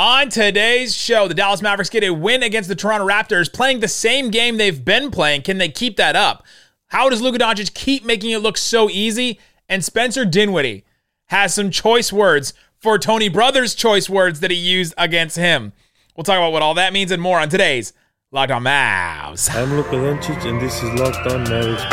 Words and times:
On 0.00 0.30
today's 0.30 0.96
show, 0.96 1.28
the 1.28 1.34
Dallas 1.34 1.60
Mavericks 1.60 1.90
get 1.90 2.02
a 2.02 2.08
win 2.08 2.42
against 2.42 2.70
the 2.70 2.74
Toronto 2.74 3.06
Raptors, 3.06 3.52
playing 3.52 3.80
the 3.80 3.86
same 3.86 4.30
game 4.30 4.56
they've 4.56 4.82
been 4.82 5.10
playing. 5.10 5.42
Can 5.42 5.58
they 5.58 5.68
keep 5.68 5.98
that 5.98 6.16
up? 6.16 6.42
How 6.86 7.10
does 7.10 7.20
Luka 7.20 7.36
Doncic 7.36 7.74
keep 7.74 8.02
making 8.02 8.30
it 8.30 8.38
look 8.38 8.56
so 8.56 8.88
easy? 8.88 9.38
And 9.68 9.84
Spencer 9.84 10.24
Dinwiddie 10.24 10.86
has 11.26 11.52
some 11.52 11.70
choice 11.70 12.14
words 12.14 12.54
for 12.78 12.98
Tony 12.98 13.28
Brothers' 13.28 13.74
choice 13.74 14.08
words 14.08 14.40
that 14.40 14.50
he 14.50 14.56
used 14.56 14.94
against 14.96 15.36
him. 15.36 15.74
We'll 16.16 16.24
talk 16.24 16.38
about 16.38 16.52
what 16.52 16.62
all 16.62 16.72
that 16.72 16.94
means 16.94 17.10
and 17.10 17.20
more 17.20 17.38
on 17.38 17.50
today's 17.50 17.92
Locked 18.32 18.52
On 18.52 18.62
Mavs. 18.62 19.54
I'm 19.54 19.76
Luka 19.76 19.96
Doncic, 19.96 20.46
and 20.46 20.58
this 20.62 20.82
is 20.82 20.98
Locked 20.98 21.30
On 21.30 21.42
Mavericks. 21.44 21.84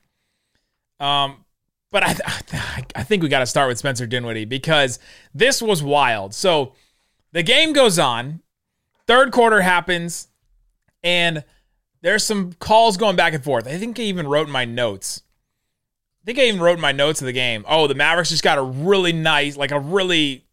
Um, 0.99 1.45
but 1.89 2.03
I, 2.03 2.83
I 2.97 3.03
think 3.03 3.23
we 3.23 3.29
got 3.29 3.39
to 3.39 3.45
start 3.45 3.69
with 3.69 3.77
Spencer 3.77 4.05
Dinwiddie 4.05 4.43
because 4.43 4.99
this 5.33 5.61
was 5.61 5.81
wild. 5.81 6.33
So 6.33 6.73
the 7.31 7.43
game 7.43 7.71
goes 7.71 7.97
on, 7.97 8.41
third 9.07 9.31
quarter 9.31 9.61
happens, 9.61 10.27
and 11.03 11.43
there's 12.01 12.23
some 12.23 12.53
calls 12.53 12.97
going 12.97 13.15
back 13.15 13.33
and 13.33 13.43
forth. 13.43 13.67
I 13.67 13.77
think 13.77 13.99
I 13.99 14.03
even 14.03 14.27
wrote 14.27 14.47
in 14.47 14.53
my 14.53 14.65
notes. 14.65 15.23
I 16.21 16.25
think 16.25 16.39
I 16.39 16.43
even 16.43 16.61
wrote 16.61 16.75
in 16.75 16.81
my 16.81 16.91
notes 16.91 17.21
of 17.21 17.25
the 17.25 17.33
game. 17.33 17.65
Oh, 17.67 17.87
the 17.87 17.95
Mavericks 17.95 18.29
just 18.29 18.43
got 18.43 18.57
a 18.57 18.63
really 18.63 19.13
nice, 19.13 19.57
like 19.57 19.71
a 19.71 19.79
really 19.79 20.45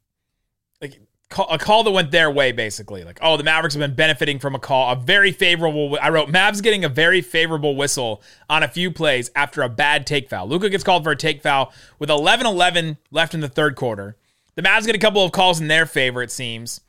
like 0.80 1.00
a 1.48 1.58
call 1.58 1.82
that 1.84 1.90
went 1.90 2.10
their 2.10 2.30
way, 2.30 2.52
basically. 2.52 3.04
Like, 3.04 3.18
oh, 3.22 3.36
the 3.36 3.44
Mavericks 3.44 3.74
have 3.74 3.80
been 3.80 3.94
benefiting 3.94 4.38
from 4.38 4.54
a 4.54 4.58
call, 4.58 4.92
a 4.92 4.96
very 4.96 5.32
favorable. 5.32 5.98
I 6.00 6.10
wrote 6.10 6.28
Mavs 6.28 6.62
getting 6.62 6.84
a 6.84 6.88
very 6.88 7.20
favorable 7.20 7.74
whistle 7.74 8.22
on 8.50 8.62
a 8.62 8.68
few 8.68 8.90
plays 8.90 9.30
after 9.34 9.62
a 9.62 9.68
bad 9.68 10.06
take 10.06 10.28
foul. 10.28 10.48
Luka 10.48 10.68
gets 10.68 10.84
called 10.84 11.04
for 11.04 11.12
a 11.12 11.16
take 11.16 11.42
foul 11.42 11.72
with 11.98 12.10
11 12.10 12.46
11 12.46 12.98
left 13.10 13.34
in 13.34 13.40
the 13.40 13.48
third 13.48 13.76
quarter. 13.76 14.16
The 14.54 14.62
Mavs 14.62 14.84
get 14.84 14.94
a 14.94 14.98
couple 14.98 15.24
of 15.24 15.32
calls 15.32 15.60
in 15.60 15.68
their 15.68 15.86
favor, 15.86 16.22
it 16.22 16.30
seems. 16.30 16.82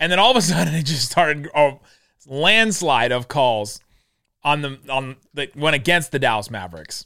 And 0.00 0.10
then 0.10 0.18
all 0.18 0.30
of 0.30 0.36
a 0.36 0.42
sudden, 0.42 0.74
it 0.74 0.86
just 0.86 1.10
started 1.10 1.48
a 1.54 1.78
landslide 2.26 3.12
of 3.12 3.28
calls 3.28 3.80
on 4.42 4.62
the 4.62 4.78
on 4.88 5.16
that 5.34 5.54
went 5.54 5.76
against 5.76 6.10
the 6.10 6.18
Dallas 6.18 6.50
Mavericks. 6.50 7.04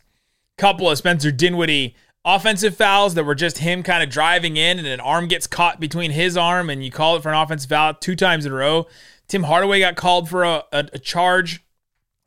Couple 0.56 0.88
of 0.88 0.96
Spencer 0.96 1.32
Dinwiddie 1.32 1.96
offensive 2.24 2.76
fouls 2.76 3.14
that 3.14 3.24
were 3.24 3.34
just 3.34 3.58
him 3.58 3.82
kind 3.82 4.02
of 4.02 4.08
driving 4.08 4.56
in 4.56 4.78
and 4.78 4.86
an 4.86 5.00
arm 5.00 5.28
gets 5.28 5.46
caught 5.46 5.78
between 5.78 6.10
his 6.10 6.36
arm 6.36 6.70
and 6.70 6.84
you 6.84 6.90
call 6.90 7.16
it 7.16 7.22
for 7.22 7.28
an 7.28 7.34
offensive 7.34 7.68
foul 7.68 7.92
two 7.92 8.16
times 8.16 8.46
in 8.46 8.52
a 8.52 8.54
row. 8.54 8.86
Tim 9.28 9.42
Hardaway 9.42 9.80
got 9.80 9.96
called 9.96 10.28
for 10.28 10.44
a, 10.44 10.64
a, 10.72 10.88
a 10.94 10.98
charge 10.98 11.62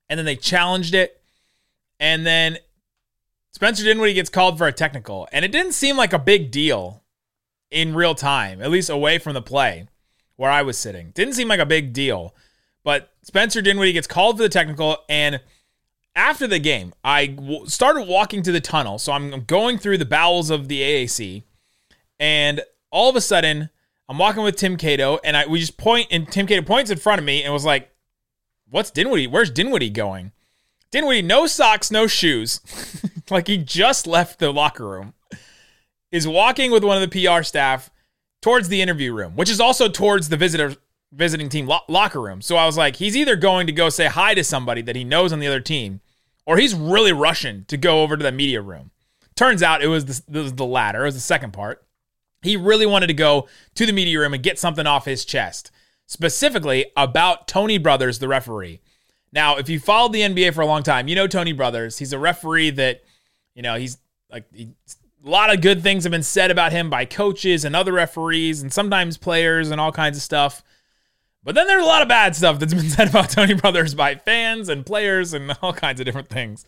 and 0.09 0.17
then 0.17 0.25
they 0.25 0.35
challenged 0.35 0.94
it. 0.94 1.22
And 2.00 2.25
then 2.25 2.57
Spencer 3.53 3.83
Dinwiddie 3.83 4.13
gets 4.13 4.29
called 4.29 4.57
for 4.57 4.67
a 4.67 4.72
technical. 4.73 5.27
And 5.31 5.44
it 5.44 5.51
didn't 5.51 5.72
seem 5.72 5.97
like 5.97 6.13
a 6.13 6.19
big 6.19 6.51
deal 6.51 7.03
in 7.72 7.95
real 7.95 8.13
time, 8.13 8.61
at 8.61 8.69
least 8.69 8.89
away 8.89 9.17
from 9.17 9.33
the 9.33 9.41
play 9.41 9.88
where 10.37 10.49
I 10.49 10.61
was 10.61 10.77
sitting. 10.77 11.11
Didn't 11.11 11.33
seem 11.33 11.47
like 11.47 11.59
a 11.59 11.65
big 11.65 11.93
deal. 11.93 12.33
But 12.83 13.11
Spencer 13.23 13.61
Dinwiddie 13.61 13.91
gets 13.93 14.07
called 14.07 14.37
for 14.37 14.43
the 14.43 14.49
technical 14.49 14.97
and 15.09 15.41
after 16.17 16.47
the 16.47 16.59
game, 16.59 16.93
I 17.03 17.27
w- 17.27 17.67
started 17.67 18.07
walking 18.07 18.41
to 18.41 18.51
the 18.51 18.59
tunnel. 18.59 18.97
So 18.97 19.13
I'm 19.13 19.43
going 19.45 19.77
through 19.77 19.99
the 19.99 20.05
bowels 20.05 20.49
of 20.49 20.67
the 20.67 20.81
AAC, 20.81 21.43
and 22.19 22.61
all 22.89 23.09
of 23.09 23.15
a 23.15 23.21
sudden, 23.21 23.69
I'm 24.09 24.17
walking 24.17 24.41
with 24.41 24.55
Tim 24.55 24.77
Cato, 24.77 25.19
and 25.23 25.37
I 25.37 25.45
we 25.45 25.59
just 25.59 25.77
point, 25.77 26.07
and 26.09 26.29
Tim 26.29 26.47
Cato 26.47 26.63
points 26.63 26.89
in 26.89 26.97
front 26.97 27.19
of 27.19 27.25
me 27.25 27.43
and 27.43 27.53
was 27.53 27.65
like, 27.65 27.91
"What's 28.67 28.89
Dinwiddie? 28.89 29.27
Where's 29.27 29.51
Dinwiddie 29.51 29.91
going?" 29.91 30.31
Dinwiddie, 30.89 31.21
no 31.21 31.45
socks, 31.45 31.91
no 31.91 32.07
shoes, 32.07 32.61
like 33.29 33.47
he 33.47 33.57
just 33.57 34.07
left 34.07 34.39
the 34.39 34.51
locker 34.51 34.87
room, 34.87 35.13
is 36.11 36.27
walking 36.27 36.71
with 36.71 36.83
one 36.83 37.01
of 37.01 37.07
the 37.07 37.25
PR 37.25 37.43
staff 37.43 37.91
towards 38.41 38.69
the 38.69 38.81
interview 38.81 39.13
room, 39.13 39.35
which 39.35 39.49
is 39.49 39.59
also 39.59 39.87
towards 39.87 40.29
the 40.29 40.37
visitor 40.37 40.75
visiting 41.11 41.49
team 41.49 41.67
lo- 41.67 41.79
locker 41.87 42.21
room. 42.21 42.41
So 42.41 42.57
I 42.57 42.65
was 42.65 42.77
like, 42.77 42.97
he's 42.97 43.15
either 43.15 43.35
going 43.35 43.67
to 43.67 43.73
go 43.73 43.89
say 43.89 44.07
hi 44.07 44.33
to 44.33 44.43
somebody 44.43 44.81
that 44.83 44.95
he 44.95 45.03
knows 45.03 45.31
on 45.31 45.39
the 45.39 45.47
other 45.47 45.61
team, 45.61 46.01
or 46.45 46.57
he's 46.57 46.75
really 46.75 47.13
rushing 47.13 47.65
to 47.65 47.77
go 47.77 48.03
over 48.03 48.17
to 48.17 48.23
the 48.23 48.31
media 48.31 48.61
room. 48.61 48.91
Turns 49.35 49.61
out 49.61 49.83
it 49.83 49.87
was 49.87 50.05
the, 50.05 50.43
the 50.43 50.65
latter. 50.65 51.03
It 51.03 51.07
was 51.07 51.15
the 51.15 51.21
second 51.21 51.53
part. 51.53 51.85
He 52.41 52.55
really 52.55 52.85
wanted 52.85 53.07
to 53.07 53.13
go 53.13 53.47
to 53.75 53.85
the 53.85 53.93
media 53.93 54.19
room 54.19 54.33
and 54.33 54.43
get 54.43 54.59
something 54.59 54.87
off 54.87 55.05
his 55.05 55.25
chest, 55.25 55.71
specifically 56.05 56.85
about 56.95 57.47
Tony 57.47 57.77
Brothers, 57.77 58.19
the 58.19 58.27
referee. 58.27 58.81
Now, 59.31 59.57
if 59.57 59.69
you 59.69 59.79
followed 59.79 60.13
the 60.13 60.21
NBA 60.21 60.53
for 60.53 60.61
a 60.61 60.65
long 60.65 60.83
time, 60.83 61.07
you 61.07 61.15
know 61.15 61.27
Tony 61.27 61.53
Brothers. 61.53 61.97
He's 61.97 62.13
a 62.13 62.19
referee 62.19 62.71
that, 62.71 63.03
you 63.53 63.61
know, 63.61 63.75
he's 63.75 63.97
like, 64.31 64.45
he, 64.53 64.69
a 65.27 65.29
lot 65.29 65.53
of 65.53 65.61
good 65.61 65.83
things 65.83 66.05
have 66.05 66.11
been 66.11 66.23
said 66.23 66.51
about 66.51 66.71
him 66.71 66.89
by 66.89 67.03
coaches 67.03 67.65
and 67.65 67.75
other 67.75 67.91
referees 67.91 68.61
and 68.61 68.71
sometimes 68.71 69.17
players 69.17 69.69
and 69.69 69.81
all 69.81 69.91
kinds 69.91 70.15
of 70.15 70.23
stuff. 70.23 70.63
But 71.43 71.53
then 71.53 71.67
there's 71.67 71.83
a 71.83 71.88
lot 71.88 72.01
of 72.01 72.07
bad 72.07 72.35
stuff 72.35 72.59
that's 72.59 72.73
been 72.73 72.89
said 72.89 73.09
about 73.09 73.29
Tony 73.29 73.53
Brothers 73.53 73.93
by 73.93 74.15
fans 74.15 74.69
and 74.69 74.85
players 74.85 75.33
and 75.33 75.55
all 75.61 75.73
kinds 75.73 75.99
of 75.99 76.05
different 76.05 76.29
things. 76.29 76.65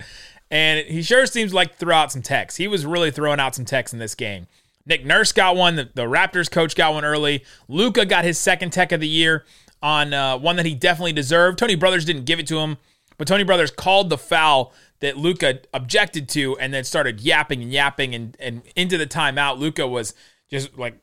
And 0.52 0.86
he 0.86 1.02
sure 1.02 1.26
seems 1.26 1.54
like 1.54 1.76
threw 1.76 1.94
out 1.94 2.12
some 2.12 2.22
texts. 2.22 2.58
He 2.58 2.68
was 2.68 2.86
really 2.86 3.12
throwing 3.12 3.40
out 3.40 3.56
some 3.56 3.66
texts 3.66 3.94
in 3.94 4.00
this 4.00 4.16
game. 4.16 4.48
Nick 4.86 5.06
Nurse 5.06 5.32
got 5.32 5.56
one. 5.56 5.76
The, 5.76 5.90
the 5.94 6.04
Raptors 6.04 6.52
coach 6.52 6.76
got 6.76 6.94
one 6.94 7.06
early. 7.06 7.46
Luka 7.70 8.06
got 8.06 8.26
his 8.26 8.38
second 8.38 8.72
tech 8.72 8.92
of 8.92 9.00
the 9.00 9.08
year 9.08 9.46
on 9.82 10.14
uh, 10.14 10.38
one 10.38 10.58
that 10.58 10.66
he 10.66 10.76
definitely 10.76 11.14
deserved. 11.14 11.60
Tony 11.60 11.76
Brothers 11.76 12.04
didn't 12.04 12.26
give 12.26 12.40
it 12.40 12.48
to 12.48 12.58
him, 12.60 12.78
but 13.18 13.28
Tony 13.28 13.44
Brothers 13.44 13.72
called 13.72 14.10
the 14.10 14.18
foul 14.18 14.74
that 15.02 15.18
Luka 15.18 15.60
objected 15.74 16.28
to 16.30 16.58
and 16.58 16.74
then 16.74 16.84
started 16.84 17.22
yapping 17.22 17.62
and 17.62 17.72
yapping 17.72 18.14
and, 18.14 18.36
and 18.40 18.64
into 18.76 18.98
the 18.98 19.08
timeout. 19.08 19.60
Luka 19.60 19.88
was 19.88 20.14
just 20.50 20.78
like 20.78 21.00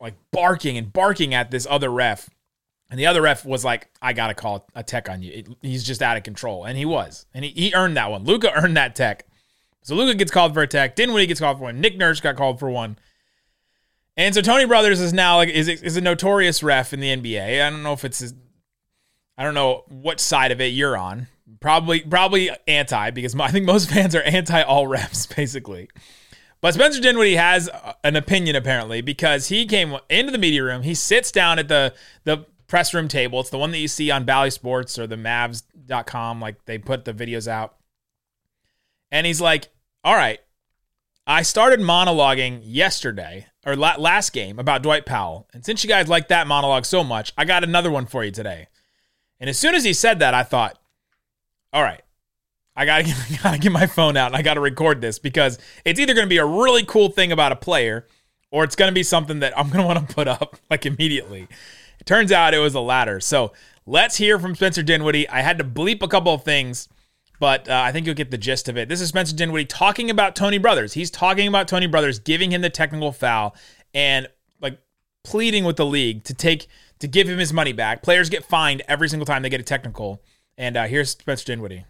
like 0.00 0.14
barking 0.32 0.78
and 0.78 0.92
barking 0.92 1.34
at 1.34 1.50
this 1.50 1.66
other 1.68 1.90
ref. 1.90 2.30
And 2.90 2.98
the 2.98 3.06
other 3.06 3.22
ref 3.22 3.44
was 3.44 3.64
like, 3.64 3.88
I 4.02 4.12
got 4.12 4.28
to 4.28 4.34
call 4.34 4.66
a 4.74 4.82
tech 4.82 5.08
on 5.08 5.22
you. 5.22 5.32
It, 5.32 5.48
he's 5.62 5.84
just 5.84 6.02
out 6.02 6.16
of 6.16 6.24
control. 6.24 6.64
And 6.64 6.76
he 6.76 6.84
was. 6.84 7.26
And 7.32 7.44
he, 7.44 7.50
he 7.50 7.74
earned 7.74 7.96
that 7.96 8.10
one. 8.10 8.24
Luka 8.24 8.52
earned 8.56 8.76
that 8.76 8.96
tech. 8.96 9.26
So 9.82 9.94
Luka 9.94 10.14
gets 10.14 10.30
called 10.30 10.54
for 10.54 10.62
a 10.62 10.66
tech. 10.66 10.96
Dinwiddie 10.96 11.26
gets 11.26 11.40
called 11.40 11.58
for 11.58 11.64
one. 11.64 11.80
Nick 11.80 11.96
Nurse 11.96 12.20
got 12.20 12.36
called 12.36 12.58
for 12.58 12.68
one. 12.68 12.98
And 14.16 14.34
so 14.34 14.42
Tony 14.42 14.66
Brothers 14.66 15.00
is 15.00 15.12
now 15.12 15.36
like 15.36 15.48
is 15.48 15.68
is 15.68 15.96
a 15.96 16.00
notorious 16.00 16.62
ref 16.62 16.92
in 16.92 17.00
the 17.00 17.16
NBA. 17.16 17.64
I 17.64 17.70
don't 17.70 17.82
know 17.82 17.94
if 17.94 18.04
it's 18.04 18.18
his, 18.18 18.34
I 19.38 19.44
don't 19.44 19.54
know 19.54 19.84
what 19.88 20.20
side 20.20 20.52
of 20.52 20.60
it 20.60 20.66
you're 20.66 20.96
on. 20.96 21.28
Probably 21.60 22.00
probably 22.00 22.50
anti 22.68 23.10
because 23.10 23.34
I 23.40 23.48
think 23.48 23.66
most 23.66 23.90
fans 23.90 24.14
are 24.14 24.22
anti 24.22 24.62
all 24.62 24.86
refs 24.86 25.34
basically. 25.36 25.88
But 26.60 26.74
Spencer 26.74 27.00
Dinwiddie 27.00 27.36
has 27.36 27.68
uh, 27.70 27.94
an 28.04 28.16
opinion 28.16 28.54
apparently 28.54 29.00
because 29.00 29.48
he 29.48 29.64
came 29.66 29.96
into 30.10 30.30
the 30.30 30.38
media 30.38 30.62
room. 30.62 30.82
He 30.82 30.94
sits 30.94 31.32
down 31.32 31.58
at 31.58 31.68
the 31.68 31.94
the 32.24 32.46
press 32.66 32.94
room 32.94 33.08
table. 33.08 33.40
It's 33.40 33.50
the 33.50 33.58
one 33.58 33.72
that 33.72 33.78
you 33.78 33.88
see 33.88 34.10
on 34.10 34.24
Bally 34.24 34.50
Sports 34.50 34.98
or 34.98 35.06
the 35.06 35.16
Mavs.com. 35.16 36.40
Like 36.40 36.64
they 36.66 36.78
put 36.78 37.04
the 37.04 37.14
videos 37.14 37.48
out. 37.48 37.76
And 39.10 39.26
he's 39.26 39.40
like, 39.40 39.68
All 40.04 40.14
right, 40.14 40.38
I 41.26 41.42
started 41.42 41.80
monologuing 41.80 42.60
yesterday 42.64 43.46
or 43.64 43.76
la- 43.76 43.96
last 43.98 44.32
game 44.32 44.58
about 44.58 44.82
Dwight 44.82 45.06
Powell. 45.06 45.48
And 45.52 45.64
since 45.64 45.84
you 45.84 45.88
guys 45.88 46.08
like 46.08 46.28
that 46.28 46.46
monologue 46.46 46.84
so 46.84 47.04
much, 47.04 47.32
I 47.36 47.44
got 47.44 47.64
another 47.64 47.90
one 47.90 48.06
for 48.06 48.24
you 48.24 48.30
today. 48.30 48.68
And 49.38 49.48
as 49.48 49.58
soon 49.58 49.74
as 49.74 49.84
he 49.84 49.92
said 49.92 50.18
that, 50.18 50.34
I 50.34 50.42
thought, 50.42 50.79
All 51.72 51.82
right, 51.82 52.02
I 52.76 52.84
gotta, 52.84 53.04
get, 53.30 53.42
gotta 53.42 53.58
get 53.58 53.72
my 53.72 53.86
phone 53.86 54.16
out 54.16 54.26
and 54.26 54.36
I 54.36 54.42
gotta 54.42 54.60
record 54.60 55.00
this 55.00 55.18
because 55.18 55.58
it's 55.84 56.00
either 56.00 56.14
gonna 56.14 56.26
be 56.26 56.38
a 56.38 56.46
really 56.46 56.84
cool 56.84 57.10
thing 57.10 57.32
about 57.32 57.52
a 57.52 57.56
player 57.56 58.06
or 58.50 58.64
it's 58.64 58.76
gonna 58.76 58.92
be 58.92 59.02
something 59.02 59.40
that 59.40 59.56
I'm 59.58 59.70
gonna 59.70 59.86
wanna 59.86 60.02
put 60.02 60.28
up 60.28 60.56
like 60.70 60.86
immediately. 60.86 61.48
It 62.00 62.06
turns 62.06 62.32
out 62.32 62.54
it 62.54 62.58
was 62.58 62.72
the 62.72 62.82
latter. 62.82 63.20
So 63.20 63.52
let's 63.86 64.16
hear 64.16 64.38
from 64.38 64.54
Spencer 64.54 64.82
Dinwiddie. 64.82 65.28
I 65.28 65.42
had 65.42 65.58
to 65.58 65.64
bleep 65.64 66.02
a 66.02 66.08
couple 66.08 66.32
of 66.32 66.44
things, 66.44 66.88
but 67.38 67.68
uh, 67.68 67.82
I 67.84 67.92
think 67.92 68.06
you'll 68.06 68.14
get 68.14 68.30
the 68.30 68.38
gist 68.38 68.68
of 68.68 68.76
it. 68.76 68.88
This 68.88 69.00
is 69.00 69.08
Spencer 69.08 69.36
Dinwiddie 69.36 69.66
talking 69.66 70.10
about 70.10 70.34
Tony 70.34 70.58
Brothers. 70.58 70.94
He's 70.94 71.10
talking 71.10 71.46
about 71.46 71.68
Tony 71.68 71.86
Brothers 71.86 72.18
giving 72.18 72.52
him 72.52 72.62
the 72.62 72.70
technical 72.70 73.12
foul 73.12 73.54
and 73.92 74.28
like 74.60 74.78
pleading 75.24 75.64
with 75.64 75.76
the 75.76 75.86
league 75.86 76.24
to 76.24 76.34
take 76.34 76.66
to 77.00 77.08
give 77.08 77.28
him 77.28 77.38
his 77.38 77.52
money 77.52 77.72
back. 77.72 78.02
Players 78.02 78.30
get 78.30 78.44
fined 78.44 78.82
every 78.88 79.08
single 79.08 79.26
time 79.26 79.42
they 79.42 79.48
get 79.50 79.60
a 79.60 79.64
technical. 79.64 80.22
And 80.60 80.76
uh, 80.76 80.84
here's 80.84 81.12
Spencer 81.12 81.46
Dinwiddie 81.46 81.86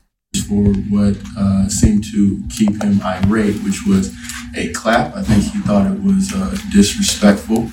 for 0.47 0.63
what 0.91 1.17
uh, 1.37 1.69
seemed 1.69 2.05
to 2.13 2.41
keep 2.57 2.81
him 2.81 3.03
irate, 3.03 3.57
which 3.65 3.85
was 3.85 4.15
a 4.57 4.73
clap. 4.73 5.17
I 5.17 5.25
think 5.25 5.43
he 5.43 5.59
thought 5.63 5.91
it 5.91 6.01
was 6.01 6.33
uh, 6.33 6.57
disrespectful. 6.73 7.69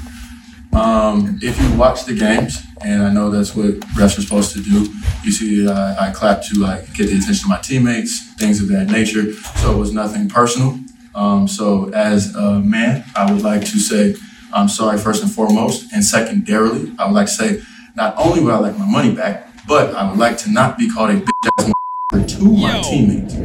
Um, 0.73 1.37
if 1.43 1.61
you 1.61 1.77
watch 1.77 2.05
the 2.05 2.15
games, 2.15 2.63
and 2.83 3.03
I 3.03 3.13
know 3.13 3.29
that's 3.29 3.55
what 3.55 3.79
refs 3.95 4.17
are 4.17 4.23
supposed 4.23 4.53
to 4.53 4.63
do, 4.63 4.91
you 5.23 5.31
see 5.31 5.67
uh, 5.67 5.95
I 5.99 6.09
clap 6.09 6.41
to 6.45 6.55
like 6.55 6.91
get 6.95 7.11
the 7.11 7.19
attention 7.19 7.45
of 7.45 7.49
my 7.49 7.59
teammates, 7.59 8.33
things 8.33 8.59
of 8.59 8.67
that 8.69 8.87
nature. 8.87 9.33
So 9.61 9.75
it 9.75 9.77
was 9.77 9.93
nothing 9.93 10.27
personal. 10.27 10.79
Um, 11.13 11.47
so 11.47 11.93
as 11.93 12.33
a 12.33 12.59
man, 12.59 13.05
I 13.15 13.31
would 13.31 13.43
like 13.43 13.61
to 13.61 13.77
say 13.77 14.15
I'm 14.51 14.67
sorry 14.67 14.97
first 14.97 15.21
and 15.21 15.31
foremost, 15.31 15.93
and 15.93 16.03
secondarily, 16.03 16.91
I 16.97 17.05
would 17.05 17.13
like 17.13 17.27
to 17.27 17.33
say 17.33 17.61
not 17.93 18.15
only 18.17 18.41
would 18.41 18.51
I 18.51 18.57
like 18.57 18.79
my 18.79 18.89
money 18.89 19.13
back, 19.13 19.46
but 19.67 19.93
I 19.95 20.09
would 20.09 20.17
like 20.17 20.37
to 20.39 20.51
not 20.51 20.77
be 20.77 20.89
called 20.89 21.11
a 21.11 21.19
bitch 21.19 21.33
ass 21.59 22.35
to 22.37 22.43
my 22.43 22.81
teammates. 22.81 23.35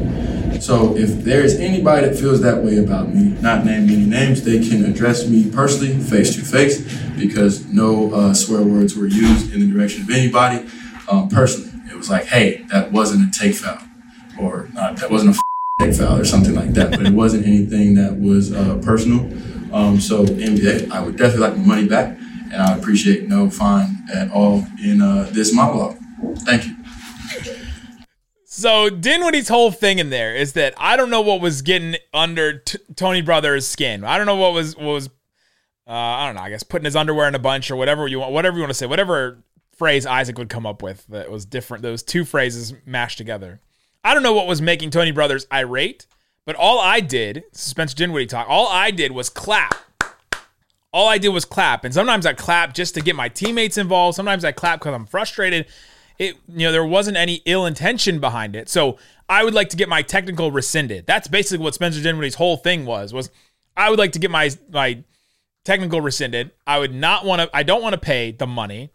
So 0.64 0.96
if 0.96 1.24
there's 1.24 1.54
anybody 1.54 2.06
that 2.06 2.16
feels 2.16 2.40
that 2.42 2.62
way 2.62 2.78
about 2.78 3.12
me, 3.12 3.36
not 3.40 3.64
naming 3.64 3.90
any 3.96 4.06
names, 4.06 4.44
they 4.44 4.60
can 4.60 4.84
address 4.84 5.28
me 5.28 5.50
personally, 5.50 5.98
face 5.98 6.36
to 6.36 6.42
face, 6.42 6.80
because 7.16 7.66
no 7.66 8.14
uh, 8.14 8.32
swear 8.32 8.62
words 8.62 8.96
were 8.96 9.08
used 9.08 9.52
in 9.52 9.60
the 9.60 9.66
direction 9.66 10.02
of 10.02 10.10
anybody. 10.10 10.64
Um, 11.10 11.28
personally, 11.28 11.72
it 11.90 11.96
was 11.96 12.08
like, 12.08 12.26
"Hey, 12.26 12.64
that 12.70 12.92
wasn't 12.92 13.28
a 13.28 13.38
take 13.38 13.56
foul," 13.56 13.82
or 14.38 14.68
not, 14.72 14.98
"That 14.98 15.10
wasn't 15.10 15.36
a 15.36 15.40
take 15.80 15.94
foul," 15.94 16.16
or 16.16 16.24
something 16.24 16.54
like 16.54 16.74
that. 16.74 16.92
But 16.92 17.06
it 17.06 17.12
wasn't 17.12 17.44
anything 17.44 17.94
that 17.94 18.20
was 18.20 18.52
uh, 18.52 18.78
personal. 18.84 19.32
Um, 19.74 19.98
so 20.00 20.24
NBA, 20.24 20.92
I 20.92 21.00
would 21.00 21.16
definitely 21.16 21.48
like 21.48 21.56
my 21.56 21.64
money 21.64 21.88
back, 21.88 22.16
and 22.52 22.62
I 22.62 22.76
appreciate 22.76 23.28
no 23.28 23.50
fine 23.50 24.04
at 24.14 24.30
all 24.30 24.64
in 24.80 25.02
uh, 25.02 25.28
this 25.32 25.52
monologue. 25.52 26.01
Thank 26.44 26.66
you. 26.66 26.76
So 28.44 28.90
Dinwiddie's 28.90 29.48
whole 29.48 29.70
thing 29.70 29.98
in 29.98 30.10
there 30.10 30.36
is 30.36 30.52
that 30.52 30.74
I 30.76 30.96
don't 30.96 31.08
know 31.08 31.22
what 31.22 31.40
was 31.40 31.62
getting 31.62 31.96
under 32.12 32.58
t- 32.58 32.78
Tony 32.96 33.22
Brothers' 33.22 33.66
skin. 33.66 34.04
I 34.04 34.18
don't 34.18 34.26
know 34.26 34.36
what 34.36 34.52
was 34.52 34.76
what 34.76 34.92
was 34.92 35.06
uh, 35.86 35.90
I 35.90 36.26
don't 36.26 36.36
know. 36.36 36.42
I 36.42 36.50
guess 36.50 36.62
putting 36.62 36.84
his 36.84 36.94
underwear 36.94 37.26
in 37.28 37.34
a 37.34 37.38
bunch 37.38 37.70
or 37.70 37.76
whatever 37.76 38.06
you 38.06 38.20
want, 38.20 38.32
whatever 38.32 38.56
you 38.56 38.62
want 38.62 38.70
to 38.70 38.74
say, 38.74 38.86
whatever 38.86 39.42
phrase 39.74 40.06
Isaac 40.06 40.38
would 40.38 40.48
come 40.48 40.66
up 40.66 40.82
with 40.82 41.06
that 41.08 41.30
was 41.30 41.44
different. 41.44 41.82
Those 41.82 42.02
two 42.02 42.24
phrases 42.24 42.74
mashed 42.84 43.18
together. 43.18 43.60
I 44.04 44.14
don't 44.14 44.22
know 44.22 44.34
what 44.34 44.46
was 44.46 44.60
making 44.60 44.90
Tony 44.90 45.12
Brothers 45.12 45.46
irate, 45.52 46.06
but 46.44 46.54
all 46.54 46.78
I 46.78 47.00
did, 47.00 47.44
Spencer 47.52 47.96
Dinwiddie 47.96 48.26
talk, 48.26 48.46
all 48.48 48.68
I 48.68 48.90
did 48.90 49.12
was 49.12 49.28
clap. 49.28 49.74
All 50.92 51.08
I 51.08 51.16
did 51.16 51.30
was 51.30 51.46
clap, 51.46 51.84
and 51.84 51.94
sometimes 51.94 52.26
I 52.26 52.34
clap 52.34 52.74
just 52.74 52.94
to 52.94 53.00
get 53.00 53.16
my 53.16 53.30
teammates 53.30 53.78
involved. 53.78 54.14
Sometimes 54.14 54.44
I 54.44 54.52
clap 54.52 54.80
because 54.80 54.94
I'm 54.94 55.06
frustrated 55.06 55.66
it 56.18 56.36
you 56.48 56.66
know 56.66 56.72
there 56.72 56.84
wasn't 56.84 57.16
any 57.16 57.42
ill 57.44 57.66
intention 57.66 58.20
behind 58.20 58.56
it. 58.56 58.68
So 58.68 58.98
I 59.28 59.44
would 59.44 59.54
like 59.54 59.68
to 59.70 59.76
get 59.76 59.88
my 59.88 60.02
technical 60.02 60.50
rescinded. 60.50 61.06
That's 61.06 61.28
basically 61.28 61.64
what 61.64 61.74
Spencer 61.74 62.02
Dinwiddie's 62.02 62.34
whole 62.34 62.56
thing 62.56 62.84
was. 62.84 63.12
Was 63.12 63.30
I 63.76 63.90
would 63.90 63.98
like 63.98 64.12
to 64.12 64.18
get 64.18 64.30
my 64.30 64.50
my 64.70 65.02
technical 65.64 66.00
rescinded. 66.00 66.50
I 66.66 66.78
would 66.78 66.94
not 66.94 67.24
want 67.24 67.42
to. 67.42 67.50
I 67.56 67.62
don't 67.62 67.82
want 67.82 67.94
to 67.94 68.00
pay 68.00 68.32
the 68.32 68.46
money 68.46 68.90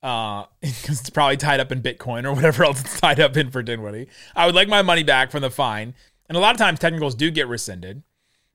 because 0.00 0.44
uh, 0.44 0.46
it's 0.62 1.10
probably 1.10 1.36
tied 1.36 1.60
up 1.60 1.70
in 1.70 1.80
Bitcoin 1.80 2.24
or 2.24 2.32
whatever 2.32 2.64
else 2.64 2.80
it's 2.80 3.00
tied 3.00 3.20
up 3.20 3.36
in 3.36 3.50
for 3.50 3.62
Dinwiddie. 3.62 4.08
I 4.34 4.46
would 4.46 4.54
like 4.54 4.68
my 4.68 4.82
money 4.82 5.04
back 5.04 5.30
from 5.30 5.42
the 5.42 5.50
fine. 5.50 5.94
And 6.28 6.36
a 6.36 6.40
lot 6.40 6.54
of 6.54 6.58
times 6.58 6.78
technicals 6.78 7.14
do 7.14 7.30
get 7.30 7.46
rescinded. 7.46 8.02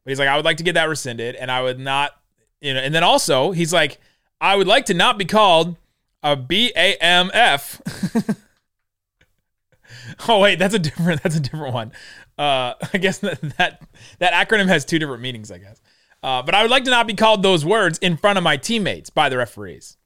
But 0.04 0.12
he's 0.12 0.20
like, 0.20 0.30
I 0.30 0.36
would 0.36 0.46
like 0.46 0.58
to 0.58 0.64
get 0.64 0.74
that 0.74 0.90
rescinded, 0.90 1.36
and 1.36 1.52
I 1.52 1.62
would 1.62 1.80
not, 1.80 2.12
you 2.62 2.74
know. 2.74 2.80
And 2.80 2.94
then 2.94 3.04
also 3.04 3.52
he's 3.52 3.74
like, 3.74 4.00
I 4.42 4.56
would 4.56 4.68
like 4.68 4.86
to 4.86 4.94
not 4.94 5.18
be 5.18 5.26
called 5.26 5.76
a 6.24 6.36
B 6.36 6.72
A 6.76 6.96
M 6.96 7.30
F. 7.34 7.82
oh 10.28 10.40
wait, 10.40 10.60
that's 10.60 10.74
a 10.74 10.80
different 10.80 11.24
that's 11.24 11.36
a 11.36 11.40
different 11.40 11.74
one. 11.74 11.92
Uh, 12.38 12.74
I 12.94 12.98
guess 12.98 13.20
that, 13.20 13.42
that 13.58 13.82
that 14.20 14.34
acronym 14.34 14.68
has 14.68 14.86
two 14.86 15.00
different 15.00 15.22
meanings. 15.22 15.52
I 15.52 15.58
guess. 15.58 15.82
Uh, 16.24 16.42
but 16.42 16.56
I 16.56 16.64
would 16.64 16.72
like 16.72 16.84
to 16.86 16.92
not 16.92 17.08
be 17.08 17.14
called 17.14 17.44
those 17.44 17.64
words 17.64 18.00
in 18.00 18.18
front 18.18 18.38
of 18.38 18.44
my 18.44 18.58
teammates 18.58 19.10
by 19.10 19.30
the 19.30 19.38
referees. 19.38 19.98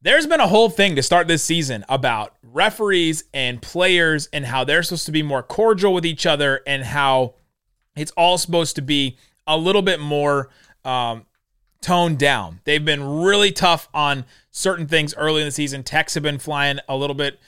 There's 0.00 0.26
been 0.26 0.40
a 0.40 0.46
whole 0.46 0.70
thing 0.70 0.96
to 0.96 1.02
start 1.02 1.26
this 1.26 1.42
season 1.42 1.84
about 1.88 2.36
referees 2.42 3.24
and 3.34 3.60
players 3.60 4.28
and 4.32 4.44
how 4.44 4.64
they're 4.64 4.82
supposed 4.82 5.06
to 5.06 5.12
be 5.12 5.22
more 5.22 5.42
cordial 5.42 5.92
with 5.92 6.06
each 6.06 6.24
other 6.24 6.60
and 6.66 6.84
how 6.84 7.34
it's 7.96 8.12
all 8.12 8.38
supposed 8.38 8.76
to 8.76 8.82
be 8.82 9.18
a 9.46 9.56
little 9.56 9.82
bit 9.82 9.98
more 9.98 10.50
um, 10.84 11.26
toned 11.80 12.18
down. 12.18 12.60
They've 12.64 12.84
been 12.84 13.20
really 13.22 13.52
tough 13.52 13.88
on 13.94 14.24
certain 14.50 14.86
things 14.86 15.14
early 15.14 15.42
in 15.42 15.46
the 15.46 15.52
season. 15.52 15.82
Techs 15.82 16.14
have 16.14 16.22
been 16.22 16.38
flying 16.38 16.78
a 16.88 16.96
little 16.96 17.14
bit 17.14 17.38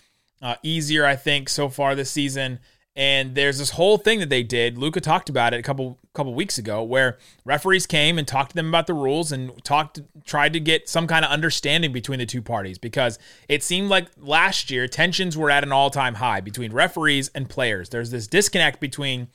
uh, 0.42 0.56
easier, 0.62 1.04
I 1.04 1.16
think, 1.16 1.48
so 1.48 1.68
far 1.68 1.94
this 1.94 2.10
season. 2.10 2.60
And 2.96 3.34
there's 3.34 3.58
this 3.58 3.70
whole 3.70 3.98
thing 3.98 4.18
that 4.18 4.30
they 4.30 4.42
did. 4.42 4.76
Luca 4.76 5.00
talked 5.00 5.28
about 5.28 5.54
it 5.54 5.60
a 5.60 5.62
couple 5.62 5.98
couple 6.12 6.34
weeks 6.34 6.58
ago, 6.58 6.82
where 6.82 7.18
referees 7.44 7.86
came 7.86 8.18
and 8.18 8.26
talked 8.26 8.50
to 8.50 8.56
them 8.56 8.68
about 8.68 8.88
the 8.88 8.94
rules 8.94 9.30
and 9.30 9.62
talked, 9.62 10.00
tried 10.24 10.52
to 10.52 10.60
get 10.60 10.88
some 10.88 11.06
kind 11.06 11.24
of 11.24 11.30
understanding 11.30 11.92
between 11.92 12.18
the 12.18 12.26
two 12.26 12.42
parties 12.42 12.78
because 12.78 13.16
it 13.48 13.62
seemed 13.62 13.88
like 13.88 14.08
last 14.18 14.72
year 14.72 14.88
tensions 14.88 15.36
were 15.36 15.50
at 15.50 15.62
an 15.62 15.70
all 15.70 15.88
time 15.88 16.16
high 16.16 16.40
between 16.40 16.72
referees 16.72 17.30
and 17.32 17.49
players. 17.49 17.90
There's 17.90 18.10
this 18.10 18.26
disconnect 18.26 18.80
between 18.80 19.28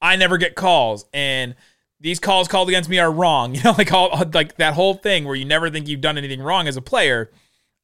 I 0.00 0.16
never 0.16 0.38
get 0.38 0.54
calls 0.54 1.04
and 1.12 1.54
these 2.00 2.20
calls 2.20 2.48
called 2.48 2.68
against 2.68 2.88
me 2.88 2.98
are 2.98 3.10
wrong. 3.10 3.54
You 3.58 3.62
know, 3.64 3.74
like 3.76 3.92
all 3.92 4.10
uh, 4.12 4.24
like 4.32 4.56
that 4.56 4.74
whole 4.74 4.94
thing 4.94 5.24
where 5.24 5.34
you 5.34 5.44
never 5.44 5.70
think 5.70 5.88
you've 5.88 6.00
done 6.00 6.18
anything 6.18 6.40
wrong 6.40 6.68
as 6.68 6.76
a 6.76 6.82
player. 6.82 7.30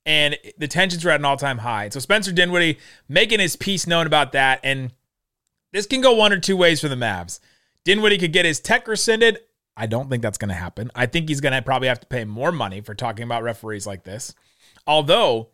And 0.07 0.37
the 0.59 0.69
tensions 0.69 1.05
were 1.05 1.11
at 1.11 1.21
an 1.21 1.25
all-time 1.25 1.59
high. 1.59 1.89
So 1.89 1.99
Spencer 1.99 2.31
Dinwiddie 2.31 2.79
making 3.09 3.41
his 3.41 3.57
piece 3.57 3.87
known 3.87 4.07
about 4.07 4.33
that. 4.33 4.61
And 4.63 4.93
this 5.73 5.87
can 5.87 6.03
go 6.03 6.13
one 6.13 6.33
or 6.33 6.39
two 6.39 6.57
ways 6.57 6.81
for 6.81 6.89
the 6.89 6.95
Mavs. 6.95 7.41
Dinwiddie 7.85 8.19
could 8.19 8.33
get 8.33 8.45
his 8.45 8.61
tech 8.61 8.87
rescinded. 8.87 9.39
I 9.77 9.87
don't 9.87 10.11
think 10.11 10.23
that's 10.23 10.39
going 10.39 10.51
to 10.51 10.55
happen. 10.55 10.91
I 10.95 11.07
think 11.07 11.29
he's 11.29 11.41
going 11.41 11.55
to 11.55 11.63
probably 11.63 11.89
have 11.89 12.01
to 12.01 12.07
pay 12.07 12.25
more 12.25 12.53
money 12.53 12.83
for 12.83 12.95
talking 12.95 13.25
about 13.25 13.43
referees 13.43 13.87
like 13.87 14.05
this. 14.05 14.35
Although 14.87 15.49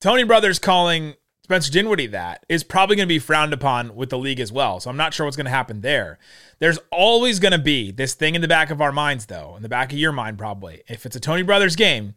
Tony 0.00 0.24
Brothers 0.24 0.58
calling 0.58 1.14
Spencer 1.46 1.70
Dinwiddie 1.70 2.08
that 2.08 2.44
is 2.48 2.64
probably 2.64 2.96
going 2.96 3.06
to 3.06 3.14
be 3.14 3.20
frowned 3.20 3.52
upon 3.52 3.94
with 3.94 4.10
the 4.10 4.18
league 4.18 4.40
as 4.40 4.50
well. 4.50 4.80
So 4.80 4.90
I'm 4.90 4.96
not 4.96 5.14
sure 5.14 5.24
what's 5.24 5.36
going 5.36 5.44
to 5.44 5.50
happen 5.50 5.80
there. 5.80 6.18
There's 6.58 6.80
always 6.90 7.38
going 7.38 7.52
to 7.52 7.58
be 7.58 7.92
this 7.92 8.14
thing 8.14 8.34
in 8.34 8.40
the 8.40 8.48
back 8.48 8.70
of 8.70 8.80
our 8.80 8.90
minds, 8.90 9.26
though, 9.26 9.54
in 9.54 9.62
the 9.62 9.68
back 9.68 9.92
of 9.92 9.98
your 10.00 10.10
mind, 10.10 10.38
probably. 10.38 10.82
If 10.88 11.06
it's 11.06 11.14
a 11.14 11.20
Tony 11.20 11.42
Brothers 11.42 11.76
game, 11.76 12.16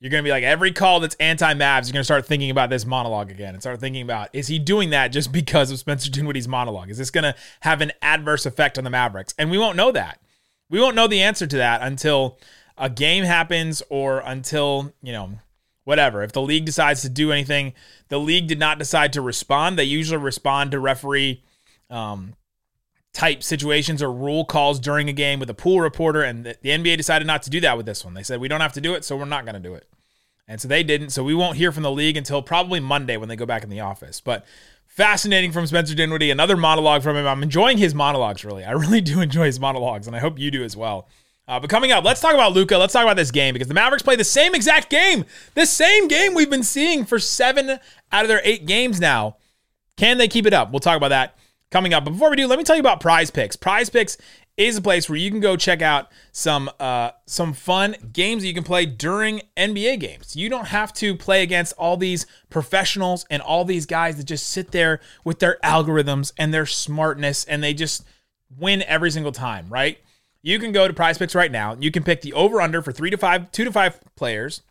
you're 0.00 0.10
going 0.10 0.22
to 0.22 0.28
be 0.28 0.30
like, 0.30 0.44
every 0.44 0.70
call 0.70 1.00
that's 1.00 1.14
anti 1.14 1.54
Mavs, 1.54 1.86
you're 1.86 1.94
going 1.94 2.00
to 2.00 2.04
start 2.04 2.26
thinking 2.26 2.50
about 2.50 2.68
this 2.68 2.84
monologue 2.84 3.30
again 3.30 3.54
and 3.54 3.62
start 3.62 3.80
thinking 3.80 4.02
about, 4.02 4.28
is 4.34 4.48
he 4.48 4.58
doing 4.58 4.90
that 4.90 5.08
just 5.08 5.32
because 5.32 5.70
of 5.70 5.78
Spencer 5.78 6.10
Dinwiddie's 6.10 6.46
monologue? 6.46 6.90
Is 6.90 6.98
this 6.98 7.10
going 7.10 7.24
to 7.24 7.34
have 7.60 7.80
an 7.80 7.92
adverse 8.02 8.44
effect 8.44 8.76
on 8.76 8.84
the 8.84 8.90
Mavericks? 8.90 9.32
And 9.38 9.50
we 9.50 9.56
won't 9.56 9.78
know 9.78 9.92
that. 9.92 10.20
We 10.68 10.78
won't 10.78 10.94
know 10.94 11.06
the 11.06 11.22
answer 11.22 11.46
to 11.46 11.56
that 11.56 11.80
until 11.80 12.38
a 12.76 12.90
game 12.90 13.24
happens 13.24 13.82
or 13.88 14.18
until, 14.18 14.92
you 15.02 15.14
know, 15.14 15.38
whatever. 15.86 16.24
If 16.24 16.32
the 16.32 16.42
league 16.42 16.64
decides 16.64 17.02
to 17.02 17.08
do 17.08 17.30
anything, 17.30 17.72
the 18.08 18.18
league 18.18 18.48
did 18.48 18.58
not 18.58 18.76
decide 18.76 19.12
to 19.12 19.20
respond. 19.20 19.78
They 19.78 19.84
usually 19.84 20.20
respond 20.20 20.72
to 20.72 20.80
referee 20.80 21.44
um, 21.88 22.34
type 23.12 23.40
situations 23.40 24.02
or 24.02 24.12
rule 24.12 24.44
calls 24.44 24.80
during 24.80 25.08
a 25.08 25.12
game 25.12 25.38
with 25.38 25.48
a 25.48 25.54
pool 25.54 25.80
reporter, 25.80 26.22
and 26.22 26.44
the, 26.44 26.56
the 26.60 26.70
NBA 26.70 26.96
decided 26.96 27.24
not 27.24 27.44
to 27.44 27.50
do 27.50 27.60
that 27.60 27.76
with 27.76 27.86
this 27.86 28.04
one. 28.04 28.14
They 28.14 28.24
said 28.24 28.40
we 28.40 28.48
don't 28.48 28.60
have 28.60 28.72
to 28.72 28.80
do 28.80 28.94
it, 28.94 29.04
so 29.04 29.16
we're 29.16 29.26
not 29.26 29.44
going 29.44 29.54
to 29.54 29.60
do 29.60 29.74
it. 29.74 29.88
And 30.48 30.60
so 30.60 30.66
they 30.66 30.82
didn't. 30.82 31.10
So 31.10 31.22
we 31.22 31.34
won't 31.34 31.56
hear 31.56 31.70
from 31.70 31.84
the 31.84 31.90
league 31.90 32.16
until 32.16 32.42
probably 32.42 32.80
Monday 32.80 33.16
when 33.16 33.28
they 33.28 33.36
go 33.36 33.46
back 33.46 33.62
in 33.62 33.70
the 33.70 33.80
office. 33.80 34.20
But 34.20 34.44
fascinating 34.86 35.52
from 35.52 35.68
Spencer 35.68 35.94
Dinwiddie. 35.94 36.32
Another 36.32 36.56
monologue 36.56 37.02
from 37.02 37.16
him. 37.16 37.26
I'm 37.28 37.44
enjoying 37.44 37.78
his 37.78 37.94
monologues, 37.94 38.44
really. 38.44 38.64
I 38.64 38.72
really 38.72 39.00
do 39.00 39.20
enjoy 39.22 39.46
his 39.46 39.60
monologues, 39.60 40.08
and 40.08 40.16
I 40.16 40.18
hope 40.18 40.36
you 40.36 40.50
do 40.50 40.64
as 40.64 40.76
well. 40.76 41.08
Uh, 41.48 41.60
but 41.60 41.70
coming 41.70 41.92
up, 41.92 42.04
let's 42.04 42.20
talk 42.20 42.34
about 42.34 42.52
Luka. 42.52 42.76
Let's 42.76 42.92
talk 42.92 43.04
about 43.04 43.16
this 43.16 43.30
game 43.30 43.52
because 43.52 43.68
the 43.68 43.74
Mavericks 43.74 44.02
play 44.02 44.16
the 44.16 44.24
same 44.24 44.54
exact 44.54 44.90
game, 44.90 45.24
the 45.54 45.66
same 45.66 46.08
game 46.08 46.34
we've 46.34 46.50
been 46.50 46.64
seeing 46.64 47.04
for 47.04 47.18
seven 47.18 47.78
out 48.10 48.24
of 48.24 48.28
their 48.28 48.40
eight 48.42 48.66
games 48.66 49.00
now. 49.00 49.36
Can 49.96 50.18
they 50.18 50.28
keep 50.28 50.46
it 50.46 50.52
up? 50.52 50.72
We'll 50.72 50.80
talk 50.80 50.96
about 50.96 51.10
that 51.10 51.36
coming 51.70 51.94
up. 51.94 52.04
But 52.04 52.12
before 52.12 52.30
we 52.30 52.36
do, 52.36 52.46
let 52.48 52.58
me 52.58 52.64
tell 52.64 52.76
you 52.76 52.80
about 52.80 53.00
Prize 53.00 53.30
Picks. 53.30 53.54
Prize 53.54 53.88
Picks 53.88 54.18
is 54.56 54.76
a 54.76 54.82
place 54.82 55.08
where 55.08 55.18
you 55.18 55.30
can 55.30 55.40
go 55.40 55.56
check 55.56 55.82
out 55.82 56.10
some 56.32 56.70
uh, 56.80 57.10
some 57.26 57.52
fun 57.52 57.94
games 58.12 58.42
that 58.42 58.48
you 58.48 58.54
can 58.54 58.64
play 58.64 58.84
during 58.84 59.42
NBA 59.56 60.00
games. 60.00 60.34
You 60.34 60.48
don't 60.48 60.68
have 60.68 60.92
to 60.94 61.14
play 61.14 61.42
against 61.42 61.74
all 61.74 61.96
these 61.96 62.26
professionals 62.50 63.26
and 63.30 63.40
all 63.40 63.64
these 63.64 63.86
guys 63.86 64.16
that 64.16 64.24
just 64.24 64.48
sit 64.48 64.72
there 64.72 65.00
with 65.24 65.38
their 65.38 65.58
algorithms 65.62 66.32
and 66.38 66.52
their 66.52 66.66
smartness 66.66 67.44
and 67.44 67.62
they 67.62 67.74
just 67.74 68.04
win 68.58 68.82
every 68.82 69.10
single 69.10 69.32
time, 69.32 69.68
right? 69.68 69.98
You 70.46 70.60
can 70.60 70.70
go 70.70 70.86
to 70.86 70.94
Prize 70.94 71.18
Picks 71.18 71.34
right 71.34 71.50
now. 71.50 71.76
You 71.80 71.90
can 71.90 72.04
pick 72.04 72.20
the 72.20 72.32
over 72.32 72.62
under 72.62 72.80
for 72.80 72.92
three 72.92 73.10
to 73.10 73.16
five, 73.16 73.50
two 73.50 73.64
to 73.64 73.72
five 73.72 73.98
players. 74.14 74.62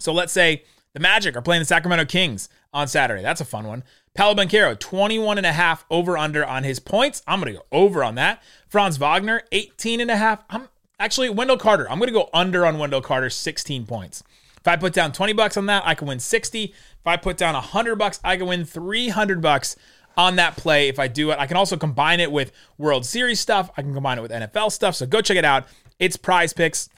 So 0.00 0.12
let's 0.12 0.32
say 0.32 0.64
the 0.94 1.00
Magic 1.00 1.36
are 1.36 1.42
playing 1.42 1.60
the 1.60 1.66
Sacramento 1.66 2.06
Kings 2.06 2.48
on 2.72 2.88
Saturday. 2.88 3.22
That's 3.22 3.40
a 3.40 3.44
fun 3.44 3.68
one. 3.68 3.84
Paolo 4.16 4.34
Banchero, 4.34 4.76
21 4.76 5.38
and 5.38 5.46
a 5.46 5.52
half 5.52 5.84
over 5.90 6.18
under 6.18 6.44
on 6.44 6.64
his 6.64 6.80
points. 6.80 7.22
I'm 7.24 7.40
going 7.40 7.52
to 7.52 7.60
go 7.60 7.66
over 7.70 8.02
on 8.02 8.16
that. 8.16 8.42
Franz 8.66 8.96
Wagner, 8.96 9.44
18 9.52 10.00
and 10.00 10.10
a 10.10 10.16
half. 10.16 10.42
I'm 10.50 10.68
actually 10.98 11.30
Wendell 11.30 11.56
Carter. 11.56 11.88
I'm 11.88 11.98
going 11.98 12.08
to 12.08 12.12
go 12.12 12.28
under 12.34 12.66
on 12.66 12.80
Wendell 12.80 13.00
Carter, 13.00 13.30
16 13.30 13.86
points. 13.86 14.24
If 14.56 14.66
I 14.66 14.74
put 14.74 14.92
down 14.92 15.12
20 15.12 15.34
bucks 15.34 15.56
on 15.56 15.66
that, 15.66 15.84
I 15.86 15.94
can 15.94 16.08
win 16.08 16.18
60. 16.18 16.64
If 16.64 17.06
I 17.06 17.16
put 17.16 17.36
down 17.36 17.54
100 17.54 17.94
bucks, 17.94 18.18
I 18.24 18.36
can 18.36 18.48
win 18.48 18.64
300 18.64 19.40
bucks 19.40 19.76
on 20.16 20.36
that 20.36 20.56
play 20.56 20.88
if 20.88 20.98
I 20.98 21.08
do 21.08 21.30
it. 21.30 21.38
I 21.38 21.46
can 21.46 21.56
also 21.56 21.76
combine 21.76 22.20
it 22.20 22.30
with 22.30 22.52
World 22.78 23.04
Series 23.04 23.40
stuff. 23.40 23.70
I 23.76 23.82
can 23.82 23.94
combine 23.94 24.18
it 24.18 24.22
with 24.22 24.30
NFL 24.30 24.72
stuff. 24.72 24.94
So 24.94 25.06
go 25.06 25.20
check 25.20 25.36
it 25.36 25.44
out. 25.44 25.66
It's 25.98 26.16
Prize 26.16 26.52
Picks. 26.52 26.88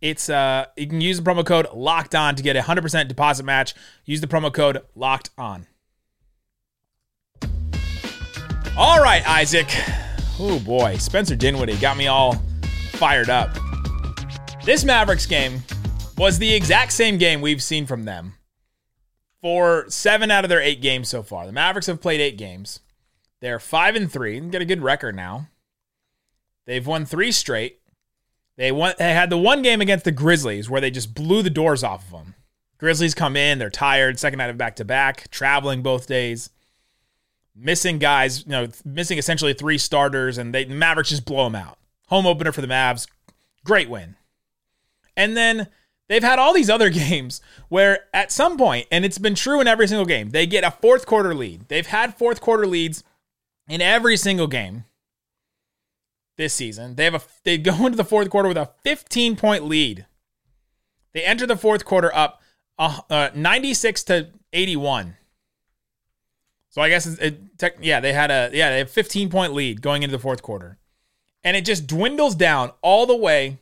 It's 0.00 0.28
uh 0.28 0.66
you 0.76 0.86
can 0.86 1.00
use 1.00 1.20
the 1.20 1.28
promo 1.28 1.44
code 1.44 1.66
locked 1.72 2.14
on 2.14 2.36
to 2.36 2.42
get 2.42 2.56
a 2.56 2.60
100% 2.60 3.08
deposit 3.08 3.44
match. 3.44 3.74
Use 4.04 4.20
the 4.20 4.26
promo 4.26 4.52
code 4.52 4.82
locked 4.94 5.30
on. 5.38 5.66
All 8.76 9.02
right, 9.02 9.26
Isaac. 9.26 9.68
Oh 10.38 10.60
boy, 10.60 10.96
Spencer 10.98 11.34
Dinwiddie 11.34 11.78
got 11.78 11.96
me 11.96 12.08
all 12.08 12.36
fired 12.92 13.30
up. 13.30 13.56
This 14.64 14.84
Mavericks 14.84 15.24
game 15.24 15.62
was 16.18 16.38
the 16.38 16.52
exact 16.52 16.92
same 16.92 17.16
game 17.16 17.40
we've 17.40 17.62
seen 17.62 17.86
from 17.86 18.04
them 18.04 18.34
for 19.46 19.84
seven 19.88 20.28
out 20.28 20.44
of 20.44 20.48
their 20.48 20.60
eight 20.60 20.82
games 20.82 21.08
so 21.08 21.22
far. 21.22 21.46
The 21.46 21.52
Mavericks 21.52 21.86
have 21.86 22.00
played 22.00 22.20
eight 22.20 22.36
games. 22.36 22.80
They're 23.40 23.60
five 23.60 23.94
and 23.94 24.10
three 24.10 24.36
and 24.36 24.50
get 24.50 24.60
a 24.60 24.64
good 24.64 24.82
record 24.82 25.14
now. 25.14 25.46
They've 26.64 26.84
won 26.84 27.06
three 27.06 27.30
straight. 27.30 27.78
They 28.56 28.72
won. 28.72 28.94
They 28.98 29.12
had 29.12 29.30
the 29.30 29.38
one 29.38 29.62
game 29.62 29.80
against 29.80 30.04
the 30.04 30.10
Grizzlies 30.10 30.68
where 30.68 30.80
they 30.80 30.90
just 30.90 31.14
blew 31.14 31.44
the 31.44 31.50
doors 31.50 31.84
off 31.84 32.06
of 32.06 32.10
them. 32.10 32.34
Grizzlies 32.78 33.14
come 33.14 33.36
in, 33.36 33.60
they're 33.60 33.70
tired, 33.70 34.18
second 34.18 34.38
night 34.38 34.50
of 34.50 34.58
back 34.58 34.74
to 34.76 34.84
back, 34.84 35.30
traveling 35.30 35.80
both 35.80 36.08
days, 36.08 36.50
missing 37.54 38.00
guys, 38.00 38.44
you 38.46 38.50
know, 38.50 38.66
missing 38.84 39.16
essentially 39.16 39.54
three 39.54 39.78
starters, 39.78 40.38
and 40.38 40.52
they 40.52 40.64
the 40.64 40.74
Mavericks 40.74 41.10
just 41.10 41.24
blow 41.24 41.44
them 41.44 41.54
out. 41.54 41.78
Home 42.08 42.26
opener 42.26 42.50
for 42.50 42.62
the 42.62 42.66
Mavs, 42.66 43.06
great 43.64 43.88
win. 43.88 44.16
And 45.16 45.36
then 45.36 45.68
they've 46.08 46.22
had 46.22 46.38
all 46.38 46.54
these 46.54 46.70
other 46.70 46.90
games 46.90 47.40
where 47.68 48.00
at 48.12 48.32
some 48.32 48.56
point, 48.56 48.86
and 48.90 49.04
it's 49.04 49.18
been 49.18 49.34
true 49.34 49.60
in 49.60 49.66
every 49.66 49.88
single 49.88 50.06
game, 50.06 50.30
they 50.30 50.46
get 50.46 50.64
a 50.64 50.70
fourth 50.70 51.06
quarter 51.06 51.34
lead. 51.34 51.68
They've 51.68 51.86
had 51.86 52.16
fourth 52.16 52.40
quarter 52.40 52.66
leads 52.66 53.04
in 53.68 53.80
every 53.80 54.16
single 54.16 54.46
game 54.46 54.84
this 56.36 56.54
season. 56.54 56.94
They 56.94 57.04
have 57.04 57.14
a 57.14 57.22
they 57.44 57.58
go 57.58 57.74
into 57.86 57.96
the 57.96 58.04
fourth 58.04 58.30
quarter 58.30 58.48
with 58.48 58.58
a 58.58 58.70
15 58.84 59.36
point 59.36 59.64
lead. 59.64 60.06
They 61.12 61.24
enter 61.24 61.46
the 61.46 61.56
fourth 61.56 61.84
quarter 61.84 62.14
up 62.14 62.42
uh, 62.78 63.00
uh, 63.08 63.30
96 63.34 64.02
to 64.04 64.28
81. 64.52 65.16
So 66.68 66.82
I 66.82 66.90
guess 66.90 67.06
it, 67.06 67.58
tech, 67.58 67.76
yeah, 67.80 68.00
they 68.00 68.12
had 68.12 68.30
a 68.30 68.50
yeah, 68.52 68.70
they 68.70 68.78
have 68.78 68.90
15 68.90 69.30
point 69.30 69.54
lead 69.54 69.80
going 69.80 70.02
into 70.02 70.14
the 70.16 70.22
fourth 70.22 70.42
quarter. 70.42 70.78
And 71.42 71.56
it 71.56 71.64
just 71.64 71.86
dwindles 71.86 72.34
down 72.34 72.72
all 72.82 73.06
the 73.06 73.16
way 73.16 73.58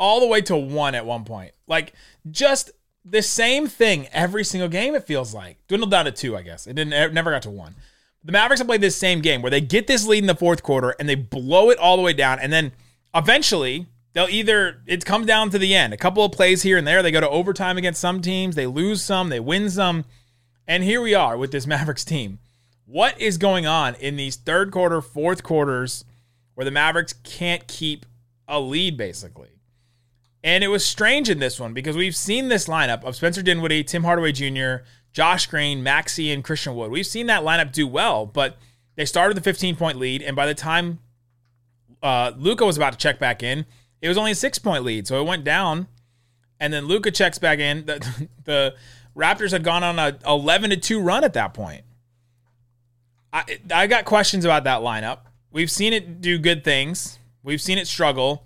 all 0.00 0.18
the 0.18 0.26
way 0.26 0.40
to 0.40 0.56
1 0.56 0.94
at 0.96 1.06
one 1.06 1.24
point. 1.24 1.52
Like 1.68 1.92
just 2.28 2.72
the 3.04 3.22
same 3.22 3.68
thing 3.68 4.08
every 4.12 4.42
single 4.42 4.68
game 4.68 4.94
it 4.94 5.04
feels 5.06 5.32
like. 5.32 5.58
Dwindled 5.68 5.92
down 5.92 6.06
to 6.06 6.12
2, 6.12 6.36
I 6.36 6.42
guess. 6.42 6.66
It 6.66 6.74
didn't 6.74 6.94
it 6.94 7.12
never 7.12 7.30
got 7.30 7.42
to 7.42 7.50
1. 7.50 7.76
The 8.24 8.32
Mavericks 8.32 8.60
have 8.60 8.66
played 8.66 8.80
this 8.80 8.96
same 8.96 9.20
game 9.20 9.42
where 9.42 9.50
they 9.50 9.60
get 9.60 9.86
this 9.86 10.06
lead 10.06 10.24
in 10.24 10.26
the 10.26 10.34
fourth 10.34 10.62
quarter 10.62 10.94
and 10.98 11.08
they 11.08 11.14
blow 11.14 11.70
it 11.70 11.78
all 11.78 11.96
the 11.96 12.02
way 12.02 12.12
down. 12.12 12.38
And 12.38 12.52
then 12.52 12.72
eventually, 13.14 13.86
they'll 14.12 14.28
either, 14.28 14.82
it 14.86 15.04
comes 15.04 15.26
down 15.26 15.50
to 15.50 15.58
the 15.58 15.74
end. 15.74 15.94
A 15.94 15.98
couple 15.98 16.24
of 16.24 16.32
plays 16.32 16.62
here 16.62 16.76
and 16.76 16.86
there. 16.86 17.02
They 17.02 17.12
go 17.12 17.20
to 17.20 17.28
overtime 17.28 17.78
against 17.78 18.00
some 18.00 18.20
teams. 18.20 18.56
They 18.56 18.66
lose 18.66 19.02
some, 19.02 19.28
they 19.28 19.40
win 19.40 19.70
some. 19.70 20.04
And 20.66 20.82
here 20.82 21.00
we 21.00 21.14
are 21.14 21.36
with 21.36 21.52
this 21.52 21.66
Mavericks 21.66 22.04
team. 22.04 22.38
What 22.86 23.18
is 23.20 23.38
going 23.38 23.66
on 23.66 23.94
in 23.96 24.16
these 24.16 24.36
third 24.36 24.70
quarter, 24.70 25.00
fourth 25.00 25.42
quarters 25.42 26.04
where 26.54 26.64
the 26.64 26.70
Mavericks 26.70 27.12
can't 27.12 27.66
keep 27.66 28.04
a 28.48 28.60
lead, 28.60 28.96
basically? 28.96 29.59
And 30.42 30.64
it 30.64 30.68
was 30.68 30.84
strange 30.84 31.28
in 31.28 31.38
this 31.38 31.60
one 31.60 31.74
because 31.74 31.96
we've 31.96 32.16
seen 32.16 32.48
this 32.48 32.66
lineup 32.66 33.04
of 33.04 33.14
Spencer 33.14 33.42
Dinwiddie, 33.42 33.84
Tim 33.84 34.04
Hardaway 34.04 34.32
Jr., 34.32 34.84
Josh 35.12 35.46
Green, 35.46 35.84
Maxi, 35.84 36.32
and 36.32 36.42
Christian 36.42 36.74
Wood. 36.74 36.90
We've 36.90 37.06
seen 37.06 37.26
that 37.26 37.42
lineup 37.42 37.72
do 37.72 37.86
well, 37.86 38.26
but 38.26 38.58
they 38.96 39.04
started 39.04 39.36
the 39.36 39.42
15 39.42 39.76
point 39.76 39.98
lead, 39.98 40.22
and 40.22 40.34
by 40.34 40.46
the 40.46 40.54
time 40.54 41.00
uh, 42.02 42.32
Luka 42.36 42.64
was 42.64 42.76
about 42.76 42.92
to 42.92 42.98
check 42.98 43.18
back 43.18 43.42
in, 43.42 43.66
it 44.00 44.08
was 44.08 44.16
only 44.16 44.30
a 44.32 44.36
six 44.36 44.58
point 44.58 44.84
lead, 44.84 45.06
so 45.06 45.20
it 45.20 45.26
went 45.26 45.44
down. 45.44 45.88
And 46.58 46.72
then 46.72 46.86
Luka 46.86 47.10
checks 47.10 47.38
back 47.38 47.58
in. 47.58 47.86
The, 47.86 48.28
the 48.44 48.74
Raptors 49.16 49.52
had 49.52 49.64
gone 49.64 49.82
on 49.82 49.98
a 49.98 50.18
11 50.26 50.70
to 50.70 50.76
two 50.76 51.00
run 51.00 51.24
at 51.24 51.34
that 51.34 51.54
point. 51.54 51.84
I 53.32 53.58
I 53.72 53.86
got 53.86 54.04
questions 54.04 54.44
about 54.44 54.64
that 54.64 54.80
lineup. 54.80 55.20
We've 55.52 55.70
seen 55.70 55.92
it 55.92 56.20
do 56.20 56.38
good 56.38 56.64
things. 56.64 57.18
We've 57.42 57.60
seen 57.60 57.78
it 57.78 57.86
struggle. 57.86 58.44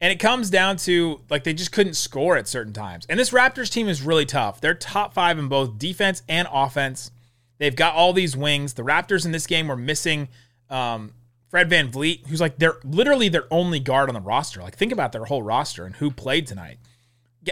And 0.00 0.12
it 0.12 0.20
comes 0.20 0.48
down 0.48 0.76
to 0.78 1.20
like 1.28 1.44
they 1.44 1.54
just 1.54 1.72
couldn't 1.72 1.94
score 1.94 2.36
at 2.36 2.46
certain 2.46 2.72
times. 2.72 3.04
And 3.08 3.18
this 3.18 3.30
Raptors 3.30 3.70
team 3.70 3.88
is 3.88 4.02
really 4.02 4.26
tough. 4.26 4.60
They're 4.60 4.74
top 4.74 5.12
five 5.12 5.38
in 5.38 5.48
both 5.48 5.78
defense 5.78 6.22
and 6.28 6.46
offense. 6.52 7.10
They've 7.58 7.74
got 7.74 7.94
all 7.94 8.12
these 8.12 8.36
wings. 8.36 8.74
The 8.74 8.84
Raptors 8.84 9.24
in 9.26 9.32
this 9.32 9.46
game 9.46 9.66
were 9.66 9.76
missing 9.76 10.28
um, 10.70 11.14
Fred 11.48 11.68
VanVleet, 11.68 12.28
who's 12.28 12.40
like 12.40 12.58
they're 12.58 12.78
literally 12.84 13.28
their 13.28 13.46
only 13.50 13.80
guard 13.80 14.08
on 14.08 14.14
the 14.14 14.20
roster. 14.20 14.62
Like 14.62 14.76
think 14.76 14.92
about 14.92 15.12
their 15.12 15.24
whole 15.24 15.42
roster 15.42 15.84
and 15.84 15.96
who 15.96 16.10
played 16.10 16.46
tonight. 16.46 16.78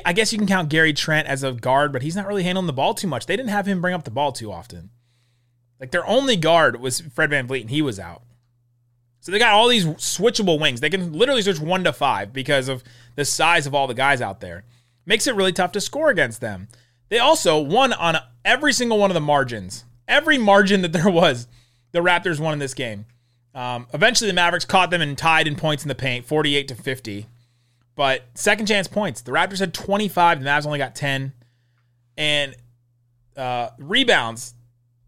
I 0.04 0.12
guess 0.12 0.32
you 0.32 0.38
can 0.38 0.46
count 0.46 0.68
Gary 0.68 0.92
Trent 0.92 1.26
as 1.26 1.42
a 1.42 1.52
guard, 1.52 1.92
but 1.92 2.02
he's 2.02 2.16
not 2.16 2.26
really 2.26 2.42
handling 2.42 2.66
the 2.66 2.72
ball 2.72 2.94
too 2.94 3.06
much. 3.06 3.26
They 3.26 3.36
didn't 3.36 3.50
have 3.50 3.66
him 3.66 3.80
bring 3.80 3.94
up 3.94 4.04
the 4.04 4.10
ball 4.10 4.30
too 4.30 4.52
often. 4.52 4.90
Like 5.80 5.90
their 5.90 6.06
only 6.06 6.36
guard 6.36 6.80
was 6.80 7.00
Fred 7.00 7.30
VanVleet, 7.30 7.62
and 7.62 7.70
he 7.70 7.82
was 7.82 7.98
out. 7.98 8.22
So 9.26 9.32
they 9.32 9.40
got 9.40 9.54
all 9.54 9.66
these 9.66 9.86
switchable 9.86 10.60
wings. 10.60 10.78
They 10.78 10.88
can 10.88 11.12
literally 11.12 11.42
switch 11.42 11.58
one 11.58 11.82
to 11.82 11.92
five 11.92 12.32
because 12.32 12.68
of 12.68 12.84
the 13.16 13.24
size 13.24 13.66
of 13.66 13.74
all 13.74 13.88
the 13.88 13.92
guys 13.92 14.20
out 14.22 14.38
there. 14.38 14.62
Makes 15.04 15.26
it 15.26 15.34
really 15.34 15.50
tough 15.50 15.72
to 15.72 15.80
score 15.80 16.10
against 16.10 16.40
them. 16.40 16.68
They 17.08 17.18
also 17.18 17.58
won 17.60 17.92
on 17.92 18.18
every 18.44 18.72
single 18.72 18.98
one 18.98 19.10
of 19.10 19.16
the 19.16 19.20
margins. 19.20 19.84
Every 20.06 20.38
margin 20.38 20.82
that 20.82 20.92
there 20.92 21.10
was, 21.10 21.48
the 21.90 21.98
Raptors 21.98 22.38
won 22.38 22.52
in 22.52 22.60
this 22.60 22.72
game. 22.72 23.04
Um, 23.52 23.88
eventually, 23.92 24.30
the 24.30 24.34
Mavericks 24.34 24.64
caught 24.64 24.92
them 24.92 25.02
and 25.02 25.18
tied 25.18 25.48
in 25.48 25.56
points 25.56 25.82
in 25.82 25.88
the 25.88 25.96
paint, 25.96 26.24
48 26.24 26.68
to 26.68 26.76
50. 26.76 27.26
But 27.96 28.22
second 28.34 28.66
chance 28.66 28.86
points. 28.86 29.22
The 29.22 29.32
Raptors 29.32 29.58
had 29.58 29.74
25. 29.74 30.38
The 30.38 30.48
Mavs 30.48 30.66
only 30.66 30.78
got 30.78 30.94
10. 30.94 31.32
And 32.16 32.54
uh, 33.36 33.70
rebounds. 33.76 34.54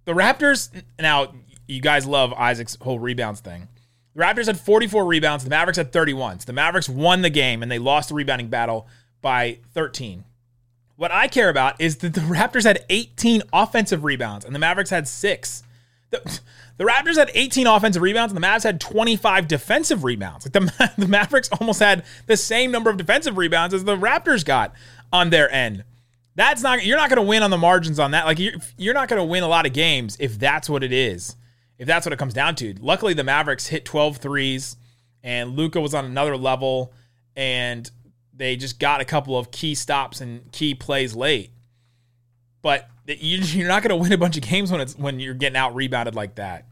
The 0.07 0.13
Raptors, 0.13 0.73
now, 0.99 1.35
you 1.69 1.81
guys 1.81 2.05
love 2.05 2.33
Isaac's 2.33 2.77
whole 2.81 2.99
rebounds 2.99 3.39
thing. 3.39 3.69
Raptors 4.19 4.47
had 4.47 4.59
44 4.59 5.07
rebounds. 5.07 5.45
The 5.45 5.51
Mavericks 5.51 5.79
had 5.79 5.93
31. 5.93 6.41
So 6.41 6.47
the 6.47 6.53
Mavericks 6.53 6.89
won 6.89 7.23
the 7.23 7.31
game 7.31 7.63
and 7.63 7.71
they 7.71 7.79
lost 7.79 8.09
the 8.09 8.17
rebounding 8.17 8.49
battle 8.49 8.89
by 9.23 9.59
13. 9.75 10.25
What 10.97 11.13
I 11.13 11.29
care 11.29 11.49
about 11.49 11.81
is 11.81 11.99
that 11.99 12.15
the 12.15 12.21
Raptors 12.23 12.65
had 12.65 12.85
18 12.91 13.43
offensive 13.53 14.03
rebounds 14.03 14.45
and 14.45 14.55
the 14.55 14.59
Mavericks 14.59 14.91
had 14.91 15.07
six. 15.07 15.63
The, 16.11 16.41
the 16.79 16.85
Raptors 16.85 17.17
had 17.17 17.31
18 17.33 17.69
offensive 17.69 18.03
rebounds 18.03 18.33
and 18.35 18.43
the 18.43 18.47
Mavs 18.47 18.65
had 18.65 18.81
25 18.81 19.47
defensive 19.47 20.03
rebounds. 20.03 20.47
Like 20.47 20.53
the, 20.53 20.93
the 20.99 21.07
Mavericks 21.09 21.49
almost 21.61 21.79
had 21.79 22.05
the 22.27 22.37
same 22.37 22.73
number 22.73 22.91
of 22.91 22.97
defensive 22.97 23.39
rebounds 23.39 23.73
as 23.73 23.85
the 23.85 23.97
Raptors 23.97 24.45
got 24.45 24.75
on 25.13 25.31
their 25.31 25.51
end. 25.53 25.85
That's 26.35 26.63
not 26.63 26.85
you're 26.85 26.97
not 26.97 27.09
going 27.09 27.21
to 27.21 27.29
win 27.29 27.43
on 27.43 27.51
the 27.51 27.59
margins 27.59 27.99
on 27.99 28.13
that. 28.13 28.25
Like 28.25 28.39
you're, 28.41 28.55
you're 28.77 28.95
not 28.95 29.09
going 29.09 29.21
to 29.21 29.25
win 29.25 29.45
a 29.45 29.49
lot 29.49 29.67
of 29.67 29.73
games 29.73 30.17
if 30.19 30.39
that's 30.39 30.69
what 30.69 30.83
it 30.83 30.93
is 30.93 31.37
if 31.79 31.87
that's 31.87 32.05
what 32.05 32.13
it 32.13 32.19
comes 32.19 32.35
down 32.35 32.55
to. 32.57 32.75
Luckily, 32.81 33.15
the 33.15 33.25
Mavericks 33.25 33.67
hit 33.67 33.85
12 33.85 34.19
threes, 34.19 34.77
and 35.23 35.57
Luka 35.57 35.81
was 35.81 35.95
on 35.95 36.05
another 36.05 36.37
level, 36.37 36.93
and 37.37 37.91
they 38.35 38.57
just 38.57 38.79
got 38.79 39.01
a 39.01 39.05
couple 39.05 39.39
of 39.39 39.51
key 39.51 39.75
stops 39.75 40.21
and 40.21 40.51
key 40.53 40.75
plays 40.75 41.15
late. 41.15 41.51
But 42.63 42.89
you're 43.07 43.69
not 43.69 43.83
going 43.83 43.91
to 43.91 43.97
win 43.97 44.13
a 44.13 44.19
bunch 44.19 44.37
of 44.37 44.43
games 44.43 44.71
when 44.71 44.81
it's 44.81 44.97
when 44.97 45.21
you're 45.21 45.35
getting 45.35 45.57
out 45.57 45.75
rebounded 45.75 46.15
like 46.15 46.35
that. 46.37 46.67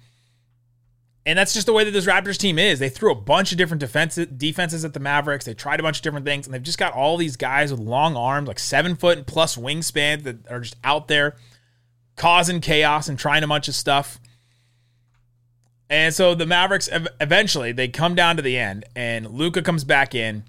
And 1.25 1.37
that's 1.37 1.53
just 1.53 1.67
the 1.67 1.73
way 1.73 1.83
that 1.83 1.91
this 1.91 2.07
Raptors 2.07 2.39
team 2.39 2.57
is. 2.57 2.79
They 2.79 2.89
threw 2.89 3.11
a 3.11 3.17
bunch 3.17 3.51
of 3.51 3.59
different 3.59 3.81
defenses 3.81 4.29
defenses 4.29 4.85
at 4.85 4.93
the 4.93 5.01
Mavericks. 5.01 5.45
They 5.45 5.55
tried 5.55 5.81
a 5.81 5.83
bunch 5.83 5.99
of 5.99 6.03
different 6.03 6.25
things, 6.25 6.47
and 6.47 6.55
they've 6.55 6.63
just 6.63 6.79
got 6.79 6.93
all 6.93 7.17
these 7.17 7.37
guys 7.37 7.73
with 7.73 7.81
long 7.81 8.17
arms, 8.17 8.47
like 8.47 8.61
seven 8.61 8.95
foot 8.95 9.27
plus 9.27 9.57
wingspan, 9.57 10.23
that 10.23 10.49
are 10.49 10.61
just 10.61 10.77
out 10.85 11.09
there 11.09 11.37
causing 12.15 12.61
chaos 12.61 13.09
and 13.09 13.19
trying 13.19 13.43
a 13.43 13.49
bunch 13.49 13.67
of 13.67 13.75
stuff. 13.75 14.21
And 15.89 16.13
so 16.13 16.35
the 16.35 16.47
Mavericks 16.47 16.89
eventually 17.21 17.73
they 17.73 17.89
come 17.89 18.15
down 18.15 18.37
to 18.37 18.43
the 18.43 18.59
end, 18.59 18.85
and 18.97 19.31
Luka 19.31 19.63
comes 19.63 19.85
back 19.85 20.15
in. 20.15 20.45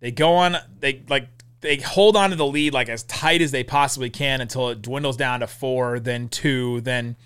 They 0.00 0.10
go 0.10 0.34
on, 0.34 0.56
they 0.78 1.02
like 1.08 1.28
they 1.60 1.76
hold 1.76 2.16
on 2.16 2.30
to 2.30 2.36
the 2.36 2.46
lead 2.46 2.72
like 2.72 2.88
as 2.88 3.02
tight 3.04 3.42
as 3.42 3.52
they 3.52 3.62
possibly 3.62 4.10
can 4.10 4.40
until 4.40 4.70
it 4.70 4.82
dwindles 4.82 5.16
down 5.16 5.40
to 5.40 5.46
four, 5.46 6.00
then 6.00 6.28
two, 6.28 6.80
then 6.80 7.16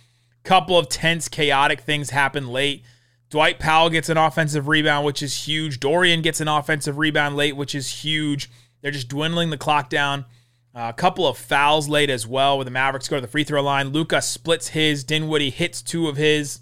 a 0.45 0.49
couple 0.49 0.77
of 0.77 0.89
tense, 0.89 1.29
chaotic 1.29 1.81
things 1.81 2.11
happen 2.11 2.49
late. 2.49 2.85
Dwight 3.31 3.59
Powell 3.59 3.91
gets 3.91 4.09
an 4.09 4.17
offensive 4.17 4.69
rebound, 4.69 5.07
which 5.07 5.23
is 5.23 5.47
huge. 5.47 5.81
Dorian 5.81 6.23
gets 6.23 6.41
an 6.41 6.49
offensive 6.49 6.99
rebound 6.99 7.37
late, 7.37 7.57
which 7.57 7.75
is 7.75 8.05
huge. 8.05 8.51
They're 8.81 8.91
just 8.91 9.09
dwindling 9.09 9.51
the 9.51 9.57
clock 9.57 9.89
down. 9.89 10.27
Uh, 10.75 10.89
a 10.89 10.93
couple 10.93 11.27
of 11.27 11.39
fouls 11.39 11.89
late 11.89 12.11
as 12.11 12.27
well, 12.27 12.59
where 12.59 12.65
the 12.65 12.71
Mavericks 12.71 13.09
go 13.09 13.17
to 13.17 13.21
the 13.21 13.29
free 13.29 13.45
throw 13.45 13.63
line. 13.63 13.89
Luka 13.89 14.21
splits 14.21 14.69
his. 14.69 15.05
Dinwiddie 15.05 15.51
hits 15.51 15.81
two 15.83 16.09
of 16.09 16.17
his, 16.17 16.61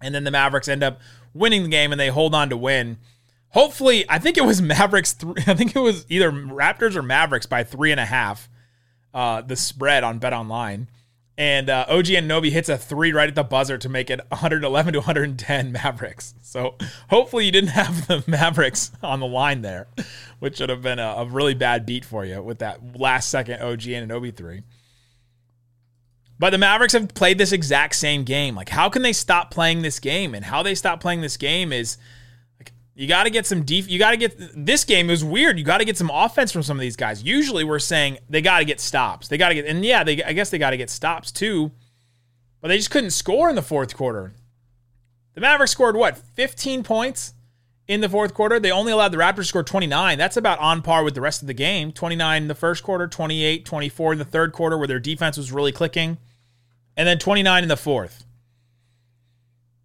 and 0.00 0.14
then 0.14 0.24
the 0.24 0.30
Mavericks 0.30 0.68
end 0.68 0.82
up 0.82 1.00
winning 1.34 1.62
the 1.64 1.68
game 1.68 1.92
and 1.92 2.00
they 2.00 2.08
hold 2.08 2.34
on 2.34 2.48
to 2.50 2.56
win. 2.56 2.98
Hopefully, 3.50 4.04
I 4.08 4.18
think 4.18 4.36
it 4.36 4.44
was 4.44 4.60
Mavericks. 4.62 5.14
Th- 5.14 5.48
I 5.48 5.54
think 5.54 5.74
it 5.74 5.80
was 5.80 6.06
either 6.08 6.30
Raptors 6.30 6.96
or 6.96 7.02
Mavericks 7.02 7.46
by 7.46 7.64
three 7.64 7.90
and 7.90 8.00
a 8.00 8.06
half. 8.06 8.48
Uh, 9.14 9.40
the 9.40 9.56
spread 9.56 10.04
on 10.04 10.18
Bet 10.18 10.32
Online. 10.32 10.88
And 11.38 11.70
uh, 11.70 11.86
OG 11.88 12.06
Anunoby 12.06 12.50
hits 12.50 12.68
a 12.68 12.76
three 12.76 13.12
right 13.12 13.28
at 13.28 13.36
the 13.36 13.44
buzzer 13.44 13.78
to 13.78 13.88
make 13.88 14.10
it 14.10 14.20
111 14.28 14.92
to 14.92 14.98
110 14.98 15.72
Mavericks. 15.72 16.34
So 16.42 16.74
hopefully 17.08 17.46
you 17.46 17.52
didn't 17.52 17.70
have 17.70 18.08
the 18.08 18.24
Mavericks 18.26 18.90
on 19.04 19.20
the 19.20 19.26
line 19.26 19.62
there, 19.62 19.86
which 20.40 20.58
would 20.58 20.68
have 20.68 20.82
been 20.82 20.98
a, 20.98 21.14
a 21.18 21.24
really 21.26 21.54
bad 21.54 21.86
beat 21.86 22.04
for 22.04 22.24
you 22.24 22.42
with 22.42 22.58
that 22.58 22.98
last 22.98 23.28
second 23.30 23.62
OG 23.62 23.82
Anunoby 23.82 24.34
three. 24.34 24.62
But 26.38 26.50
the 26.50 26.58
Mavericks 26.58 26.92
have 26.92 27.12
played 27.14 27.38
this 27.38 27.52
exact 27.52 27.96
same 27.96 28.22
game. 28.22 28.54
Like, 28.54 28.68
how 28.68 28.88
can 28.88 29.02
they 29.02 29.12
stop 29.12 29.50
playing 29.50 29.82
this 29.82 29.98
game? 29.98 30.34
And 30.34 30.44
how 30.44 30.62
they 30.62 30.74
stop 30.74 31.00
playing 31.00 31.20
this 31.20 31.36
game 31.36 31.72
is 31.72 31.98
like 32.60 32.72
you 32.94 33.08
got 33.08 33.24
to 33.24 33.30
get 33.30 33.44
some 33.44 33.64
def. 33.64 33.88
You 33.88 33.98
got 33.98 34.12
to 34.12 34.16
get 34.16 34.36
this 34.54 34.84
game 34.84 35.10
is 35.10 35.24
weird. 35.24 35.58
You 35.58 35.64
got 35.64 35.78
to 35.78 35.84
get 35.84 35.96
some 35.96 36.10
offense 36.12 36.52
from 36.52 36.62
some 36.62 36.76
of 36.76 36.80
these 36.80 36.96
guys. 36.96 37.22
Usually, 37.22 37.64
we're 37.64 37.80
saying 37.80 38.18
they 38.30 38.40
got 38.40 38.60
to 38.60 38.64
get 38.64 38.80
stops. 38.80 39.28
They 39.28 39.36
got 39.36 39.48
to 39.48 39.56
get, 39.56 39.66
and 39.66 39.84
yeah, 39.84 40.04
they 40.04 40.22
I 40.22 40.32
guess 40.32 40.50
they 40.50 40.58
got 40.58 40.70
to 40.70 40.76
get 40.76 40.90
stops 40.90 41.32
too, 41.32 41.72
but 42.60 42.68
they 42.68 42.76
just 42.76 42.90
couldn't 42.90 43.10
score 43.10 43.50
in 43.50 43.56
the 43.56 43.62
fourth 43.62 43.96
quarter. 43.96 44.32
The 45.34 45.40
Mavericks 45.40 45.72
scored 45.72 45.96
what 45.96 46.18
15 46.18 46.82
points 46.84 47.34
in 47.88 48.00
the 48.00 48.08
fourth 48.08 48.34
quarter. 48.34 48.60
They 48.60 48.70
only 48.70 48.92
allowed 48.92 49.12
the 49.12 49.18
Raptors 49.18 49.36
to 49.36 49.44
score 49.44 49.62
29. 49.64 50.18
That's 50.18 50.36
about 50.36 50.58
on 50.58 50.82
par 50.82 51.02
with 51.02 51.14
the 51.14 51.20
rest 51.20 51.42
of 51.42 51.48
the 51.48 51.54
game. 51.54 51.90
29 51.90 52.42
in 52.42 52.48
the 52.48 52.54
first 52.54 52.84
quarter, 52.84 53.08
28, 53.08 53.64
24 53.64 54.12
in 54.12 54.18
the 54.18 54.24
third 54.24 54.52
quarter, 54.52 54.76
where 54.76 54.86
their 54.86 55.00
defense 55.00 55.36
was 55.36 55.50
really 55.50 55.72
clicking, 55.72 56.18
and 56.98 57.06
then 57.06 57.18
29 57.18 57.62
in 57.62 57.68
the 57.68 57.76
fourth. 57.76 58.24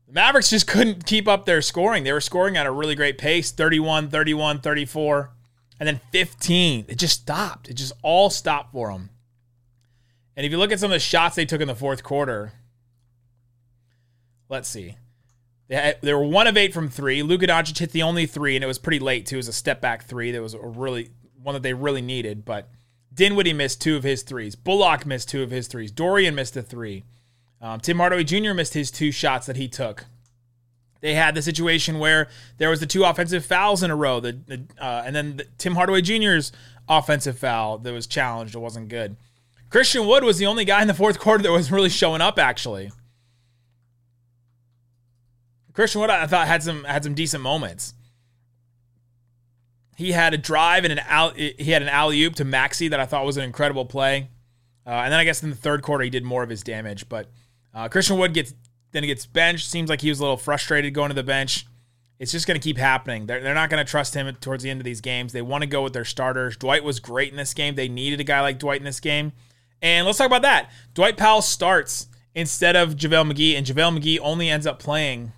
Mavericks 0.10 0.50
just 0.50 0.68
couldn't 0.68 1.06
keep 1.06 1.28
up 1.28 1.46
their 1.46 1.62
scoring. 1.62 2.04
They 2.04 2.12
were 2.12 2.20
scoring 2.22 2.58
at 2.58 2.66
a 2.66 2.72
really 2.72 2.96
great 2.96 3.18
pace 3.18 3.52
31, 3.52 4.10
31, 4.10 4.60
34, 4.60 5.32
and 5.80 5.88
then 5.88 6.02
15. 6.12 6.86
It 6.88 6.98
just 6.98 7.22
stopped. 7.22 7.70
It 7.70 7.76
just 7.76 7.94
all 8.02 8.30
stopped 8.30 8.74
for 8.74 8.92
them. 8.92 9.12
And 10.36 10.46
if 10.46 10.52
you 10.52 10.58
look 10.58 10.72
at 10.72 10.80
some 10.80 10.92
of 10.92 10.96
the 10.96 11.00
shots 11.00 11.36
they 11.36 11.46
took 11.46 11.62
in 11.62 11.68
the 11.68 11.76
fourth 11.76 12.04
quarter, 12.04 12.54
let's 14.50 14.68
see. 14.68 14.98
They, 15.68 15.76
had, 15.76 16.02
they 16.02 16.14
were 16.14 16.24
one 16.24 16.48
of 16.48 16.58
eight 16.58 16.74
from 16.74 16.90
three. 16.90 17.22
Luka 17.22 17.48
Doncic 17.48 17.78
hit 17.78 17.92
the 17.92 18.04
only 18.04 18.26
three, 18.26 18.56
and 18.56 18.64
it 18.64 18.68
was 18.68 18.80
pretty 18.80 19.00
late 19.00 19.28
too. 19.28 19.36
It 19.36 19.38
was 19.38 19.48
a 19.48 19.54
step 19.54 19.82
back 19.82 20.06
three. 20.06 20.32
That 20.32 20.42
was 20.42 20.56
a 20.56 20.60
really 20.60 21.12
one 21.42 21.54
that 21.54 21.64
they 21.64 21.74
really 21.74 22.02
needed. 22.02 22.44
But 22.44 22.70
Dinwiddie 23.14 23.54
missed 23.54 23.82
two 23.82 23.96
of 23.96 24.04
his 24.04 24.24
threes. 24.24 24.56
Bullock 24.56 25.06
missed 25.06 25.30
two 25.30 25.44
of 25.44 25.52
his 25.52 25.68
threes. 25.68 25.92
Dorian 25.92 26.36
missed 26.36 26.58
a 26.58 26.64
three. 26.64 27.04
Um, 27.62 27.80
Tim 27.80 27.98
Hardaway 27.98 28.24
Jr. 28.24 28.54
missed 28.54 28.74
his 28.74 28.92
two 28.92 29.12
shots 29.12 29.46
that 29.46 29.56
he 29.56 29.68
took. 29.68 30.06
They 31.02 31.16
had 31.16 31.36
the 31.36 31.42
situation 31.42 32.00
where 32.00 32.30
there 32.58 32.70
was 32.70 32.80
the 32.80 32.86
two 32.86 33.04
offensive 33.04 33.46
fouls 33.46 33.84
in 33.84 33.92
a 33.92 33.96
row, 33.96 34.20
the, 34.20 34.40
the 34.48 34.66
uh, 34.80 35.04
and 35.06 35.16
then 35.16 35.38
the, 35.38 35.46
Tim 35.58 35.76
Hardaway 35.76 36.02
Jr.'s 36.02 36.52
offensive 36.88 37.38
foul 37.38 37.78
that 37.80 37.92
was 37.92 38.08
challenged. 38.08 38.56
It 38.56 38.60
wasn't 38.60 38.88
good. 38.88 39.18
Christian 39.70 40.08
Wood 40.08 40.24
was 40.24 40.38
the 40.38 40.46
only 40.46 40.66
guy 40.66 40.82
in 40.82 40.88
the 40.88 40.94
fourth 40.94 41.20
quarter 41.22 41.44
that 41.44 41.52
was 41.52 41.72
really 41.72 41.90
showing 41.90 42.22
up. 42.22 42.40
Actually, 42.40 42.90
Christian 45.74 46.02
Wood 46.02 46.10
I 46.10 46.26
thought 46.26 46.48
had 46.48 46.64
some 46.64 46.86
had 46.86 47.04
some 47.04 47.16
decent 47.16 47.44
moments. 47.44 47.94
He 49.96 50.12
had 50.12 50.34
a 50.34 50.38
drive 50.38 50.84
and 50.84 50.94
an 50.94 51.02
out. 51.08 51.38
He 51.38 51.72
had 51.72 51.82
an 51.82 51.90
alley 51.90 52.24
oop 52.24 52.36
to 52.36 52.46
Maxi 52.46 52.90
that 52.90 53.00
I 53.00 53.06
thought 53.06 53.26
was 53.26 53.38
an 53.38 53.44
incredible 53.44 53.86
play. 53.86 54.30
Uh, 54.86 54.90
and 54.90 55.14
then 55.14 55.20
I 55.20 55.24
guess 55.24 55.44
in 55.44 55.50
the 55.50 55.56
third 55.56 55.82
quarter 55.82 56.04
he 56.04 56.10
did 56.10 56.24
more 56.24 56.44
of 56.44 56.50
his 56.50 56.64
damage. 56.64 57.08
But 57.08 57.30
uh, 57.74 57.88
Christian 57.90 58.18
Wood 58.18 58.34
gets 58.34 58.54
then 58.92 59.04
he 59.04 59.08
gets 59.08 59.26
benched. 59.26 59.70
Seems 59.70 59.90
like 59.90 60.02
he 60.02 60.10
was 60.10 60.20
a 60.20 60.24
little 60.24 60.38
frustrated 60.38 60.94
going 60.94 61.10
to 61.10 61.16
the 61.16 61.24
bench. 61.24 61.66
It's 62.20 62.32
just 62.32 62.48
going 62.48 62.60
to 62.60 62.64
keep 62.64 62.78
happening. 62.78 63.26
They're, 63.26 63.42
they're 63.42 63.56
not 63.56 63.70
going 63.70 63.84
to 63.84 63.90
trust 63.90 64.14
him 64.14 64.34
towards 64.36 64.64
the 64.64 64.70
end 64.70 64.80
of 64.80 64.86
these 64.86 65.02
games. 65.02 65.34
They 65.34 65.42
want 65.42 65.64
to 65.64 65.68
go 65.68 65.82
with 65.82 65.94
their 65.94 66.06
starters. 66.06 66.56
Dwight 66.56 66.84
was 66.84 67.00
great 67.00 67.32
in 67.32 67.38
this 67.38 67.54
game. 67.54 67.76
They 67.76 67.88
needed 67.90 68.20
a 68.20 68.24
guy 68.24 68.40
like 68.42 68.60
Dwight 68.60 68.80
in 68.80 68.86
this 68.86 69.00
game. 69.00 69.34
And 69.82 70.06
let's 70.06 70.20
talk 70.20 70.28
about 70.28 70.44
that. 70.44 70.70
Dwight 70.94 71.18
Powell 71.18 71.42
starts 71.42 72.08
instead 72.36 72.76
of 72.76 72.96
JaVale 72.96 73.34
McGee, 73.34 73.58
and 73.58 73.66
JaVale 73.66 74.00
McGee 74.00 74.20
only 74.22 74.50
ends 74.50 74.66
up 74.66 74.80
playing 74.80 75.34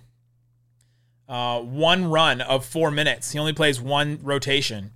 uh, 1.28 1.60
one 1.60 2.10
run 2.10 2.40
of 2.40 2.64
four 2.64 2.90
minutes. 2.90 3.32
He 3.32 3.38
only 3.38 3.52
plays 3.52 3.80
one 3.80 4.18
rotation. 4.22 4.92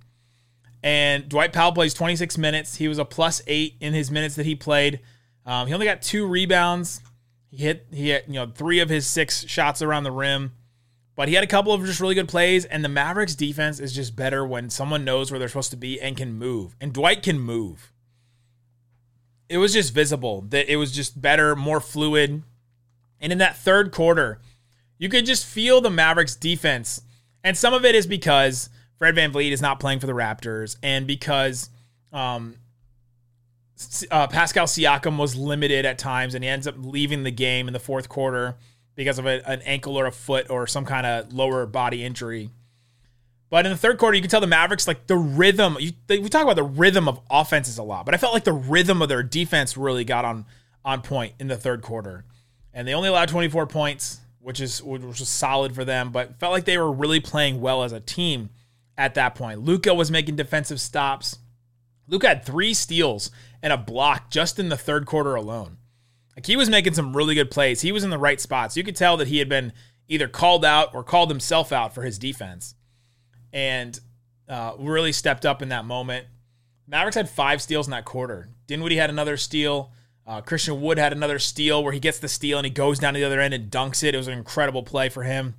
And 0.83 1.29
Dwight 1.29 1.53
Powell 1.53 1.73
plays 1.73 1.93
26 1.93 2.37
minutes. 2.37 2.75
He 2.75 2.87
was 2.87 2.97
a 2.97 3.05
plus 3.05 3.41
eight 3.47 3.75
in 3.79 3.93
his 3.93 4.09
minutes 4.09 4.35
that 4.35 4.45
he 4.45 4.55
played. 4.55 4.99
Um, 5.45 5.67
he 5.67 5.73
only 5.73 5.85
got 5.85 6.01
two 6.01 6.25
rebounds. 6.25 7.01
He 7.49 7.57
hit 7.57 7.87
he 7.91 8.09
hit 8.09 8.25
you 8.27 8.35
know 8.35 8.47
three 8.47 8.79
of 8.79 8.89
his 8.89 9.05
six 9.05 9.45
shots 9.47 9.81
around 9.81 10.03
the 10.03 10.11
rim, 10.11 10.53
but 11.15 11.27
he 11.27 11.35
had 11.35 11.43
a 11.43 11.47
couple 11.47 11.73
of 11.73 11.85
just 11.85 11.99
really 11.99 12.15
good 12.15 12.29
plays. 12.29 12.65
And 12.65 12.83
the 12.83 12.89
Mavericks 12.89 13.35
defense 13.35 13.79
is 13.79 13.93
just 13.93 14.15
better 14.15 14.45
when 14.45 14.69
someone 14.69 15.03
knows 15.03 15.31
where 15.31 15.39
they're 15.39 15.49
supposed 15.49 15.71
to 15.71 15.77
be 15.77 15.99
and 15.99 16.15
can 16.15 16.33
move. 16.33 16.75
And 16.79 16.93
Dwight 16.93 17.21
can 17.21 17.39
move. 17.39 17.91
It 19.49 19.57
was 19.57 19.73
just 19.73 19.93
visible 19.93 20.41
that 20.49 20.71
it 20.71 20.77
was 20.77 20.93
just 20.93 21.21
better, 21.21 21.55
more 21.55 21.81
fluid. 21.81 22.43
And 23.19 23.31
in 23.31 23.37
that 23.39 23.57
third 23.57 23.91
quarter, 23.91 24.39
you 25.01 25.09
could 25.09 25.25
just 25.25 25.47
feel 25.47 25.81
the 25.81 25.89
Mavericks 25.89 26.35
defense. 26.35 27.01
And 27.43 27.57
some 27.57 27.73
of 27.73 27.83
it 27.83 27.95
is 27.95 28.05
because 28.05 28.69
Fred 28.99 29.15
VanVleet 29.15 29.51
is 29.51 29.59
not 29.59 29.79
playing 29.79 29.99
for 29.99 30.05
the 30.05 30.13
Raptors 30.13 30.77
and 30.83 31.07
because 31.07 31.71
um, 32.13 32.55
uh, 34.11 34.27
Pascal 34.27 34.67
Siakam 34.67 35.17
was 35.17 35.35
limited 35.35 35.85
at 35.85 35.97
times, 35.97 36.35
and 36.35 36.43
he 36.43 36.49
ends 36.49 36.67
up 36.67 36.75
leaving 36.77 37.23
the 37.23 37.31
game 37.31 37.65
in 37.65 37.73
the 37.73 37.79
fourth 37.79 38.09
quarter 38.09 38.57
because 38.93 39.17
of 39.17 39.25
a, 39.25 39.41
an 39.49 39.63
ankle 39.63 39.97
or 39.97 40.05
a 40.05 40.11
foot 40.11 40.51
or 40.51 40.67
some 40.67 40.85
kind 40.85 41.07
of 41.07 41.33
lower 41.33 41.65
body 41.65 42.05
injury. 42.05 42.51
But 43.49 43.65
in 43.65 43.71
the 43.71 43.77
third 43.77 43.97
quarter, 43.97 44.15
you 44.15 44.21
can 44.21 44.29
tell 44.29 44.39
the 44.39 44.45
Mavericks 44.45 44.87
like 44.87 45.07
the 45.07 45.17
rhythm. 45.17 45.77
You, 45.79 45.93
they, 46.05 46.19
we 46.19 46.29
talk 46.29 46.43
about 46.43 46.57
the 46.57 46.63
rhythm 46.63 47.07
of 47.07 47.19
offenses 47.27 47.79
a 47.79 47.83
lot, 47.83 48.05
but 48.05 48.13
I 48.13 48.19
felt 48.19 48.33
like 48.33 48.43
the 48.43 48.53
rhythm 48.53 49.01
of 49.01 49.09
their 49.09 49.23
defense 49.23 49.75
really 49.75 50.03
got 50.03 50.25
on 50.25 50.45
on 50.85 51.01
point 51.01 51.33
in 51.39 51.47
the 51.47 51.57
third 51.57 51.81
quarter, 51.81 52.23
and 52.71 52.87
they 52.87 52.93
only 52.93 53.09
allowed 53.09 53.29
24 53.29 53.65
points, 53.65 54.19
which 54.41 54.59
is 54.59 54.81
which 54.81 55.01
was 55.01 55.29
solid 55.29 55.73
for 55.73 55.85
them. 55.85 56.11
But 56.11 56.39
felt 56.39 56.51
like 56.51 56.65
they 56.65 56.77
were 56.77 56.91
really 56.91 57.19
playing 57.19 57.61
well 57.61 57.83
as 57.83 57.91
a 57.91 57.99
team 57.99 58.49
at 58.97 59.13
that 59.15 59.35
point. 59.35 59.61
Luka 59.61 59.93
was 59.93 60.11
making 60.11 60.35
defensive 60.35 60.81
stops. 60.81 61.39
Luka 62.07 62.27
had 62.27 62.45
three 62.45 62.73
steals 62.73 63.31
and 63.63 63.71
a 63.71 63.77
block 63.77 64.29
just 64.29 64.59
in 64.59 64.69
the 64.69 64.77
third 64.77 65.05
quarter 65.05 65.35
alone. 65.35 65.77
Like 66.35 66.45
he 66.45 66.55
was 66.55 66.69
making 66.69 66.93
some 66.93 67.15
really 67.15 67.35
good 67.35 67.51
plays. 67.51 67.81
He 67.81 67.91
was 67.91 68.03
in 68.03 68.09
the 68.09 68.17
right 68.17 68.39
spots. 68.39 68.77
You 68.77 68.83
could 68.83 68.95
tell 68.95 69.17
that 69.17 69.27
he 69.27 69.39
had 69.39 69.49
been 69.49 69.73
either 70.07 70.27
called 70.27 70.65
out 70.65 70.93
or 70.93 71.03
called 71.03 71.29
himself 71.29 71.71
out 71.71 71.93
for 71.93 72.01
his 72.01 72.19
defense, 72.19 72.75
and 73.53 73.99
uh, 74.49 74.73
really 74.77 75.11
stepped 75.11 75.45
up 75.45 75.61
in 75.61 75.69
that 75.69 75.85
moment. 75.85 76.27
Mavericks 76.87 77.15
had 77.15 77.29
five 77.29 77.61
steals 77.61 77.87
in 77.87 77.91
that 77.91 78.05
quarter. 78.05 78.49
Dinwiddie 78.67 78.97
had 78.97 79.09
another 79.09 79.37
steal. 79.37 79.91
Uh, 80.25 80.41
Christian 80.41 80.81
Wood 80.81 80.97
had 80.97 81.13
another 81.13 81.39
steal 81.39 81.83
where 81.83 81.93
he 81.93 81.99
gets 81.99 82.19
the 82.19 82.27
steal 82.27 82.57
and 82.57 82.65
he 82.65 82.71
goes 82.71 82.99
down 82.99 83.13
to 83.13 83.19
the 83.19 83.25
other 83.25 83.39
end 83.39 83.53
and 83.53 83.71
dunks 83.71 84.03
it. 84.03 84.13
It 84.13 84.17
was 84.17 84.27
an 84.27 84.37
incredible 84.37 84.83
play 84.83 85.09
for 85.09 85.23
him. 85.23 85.55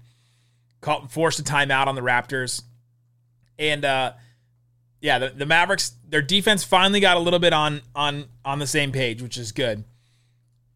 Caught, 0.81 1.11
forced 1.11 1.41
a 1.41 1.43
timeout 1.43 1.87
on 1.87 1.95
the 1.95 2.01
Raptors. 2.01 2.63
And 3.59 3.85
uh, 3.85 4.13
yeah, 5.01 5.19
the, 5.19 5.31
the 5.31 5.47
Mavericks, 5.47 5.93
their 6.09 6.23
defense 6.23 6.65
finally 6.65 7.01
got 7.01 7.17
a 7.17 7.21
little 7.21 7.39
bit 7.39 7.53
on 7.53 7.83
on 7.95 8.27
on 8.45 8.61
the 8.61 8.67
same 8.67 8.93
page, 8.93 9.21
which 9.21 9.37
is 9.37 9.53
good. 9.53 9.85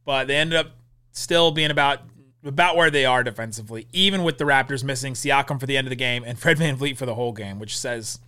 But 0.04 0.26
they 0.26 0.36
ended 0.36 0.58
up 0.58 0.72
still 1.12 1.52
being 1.52 1.70
about 1.70 2.00
about 2.44 2.76
where 2.76 2.90
they 2.90 3.04
are 3.04 3.24
defensively, 3.24 3.86
even 3.92 4.22
with 4.22 4.38
the 4.38 4.44
Raptors 4.44 4.84
missing 4.84 5.14
Siakam 5.14 5.58
for 5.58 5.66
the 5.66 5.76
end 5.76 5.86
of 5.86 5.90
the 5.90 5.96
game 5.96 6.24
and 6.24 6.38
Fred 6.38 6.58
VanVleet 6.58 6.96
for 6.96 7.06
the 7.06 7.14
whole 7.14 7.32
game, 7.32 7.58
which 7.58 7.78
says 7.78 8.18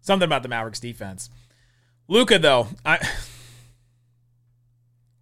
something 0.00 0.26
about 0.26 0.42
the 0.42 0.48
Mavericks 0.48 0.80
defense. 0.80 1.28
Luka, 2.08 2.38
though, 2.38 2.68
I 2.84 3.06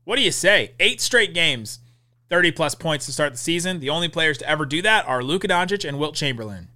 what 0.07 0.15
do 0.17 0.23
you 0.23 0.31
say? 0.31 0.71
Eight 0.79 1.01
straight 1.01 1.35
games 1.35 1.81
30 2.31 2.53
plus 2.53 2.75
points 2.77 3.07
to 3.07 3.13
start 3.13 3.33
the 3.33 3.39
season. 3.39 3.81
The 3.81 3.91
only 3.91 4.09
players 4.09 4.39
to 4.39 4.49
ever 4.49 4.65
do 4.65 4.81
that 4.83 5.07
are 5.07 5.23
Luka 5.23 5.49
Doncic 5.49 5.87
and 5.87 5.99
Wilt 5.99 6.15
Chamberlain. 6.15 6.69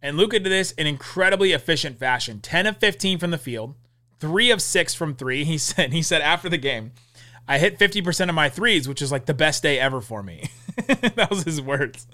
And 0.00 0.16
Luka 0.16 0.38
did 0.38 0.50
this 0.50 0.70
in 0.72 0.86
incredibly 0.86 1.50
efficient 1.52 1.98
fashion 1.98 2.40
10 2.40 2.66
of 2.66 2.76
15 2.78 3.18
from 3.18 3.32
the 3.32 3.38
field, 3.38 3.74
3 4.20 4.52
of 4.52 4.62
6 4.62 4.94
from 4.94 5.16
3. 5.16 5.44
He 5.44 5.58
said, 5.58 5.92
he 5.92 6.02
said 6.02 6.22
after 6.22 6.48
the 6.48 6.56
game, 6.56 6.92
I 7.48 7.58
hit 7.58 7.80
50% 7.80 8.28
of 8.28 8.34
my 8.34 8.48
threes, 8.48 8.88
which 8.88 9.02
is 9.02 9.10
like 9.10 9.26
the 9.26 9.34
best 9.34 9.64
day 9.64 9.80
ever 9.80 10.00
for 10.00 10.22
me. 10.22 10.48
that 10.86 11.28
was 11.28 11.42
his 11.42 11.60
words. 11.60 12.06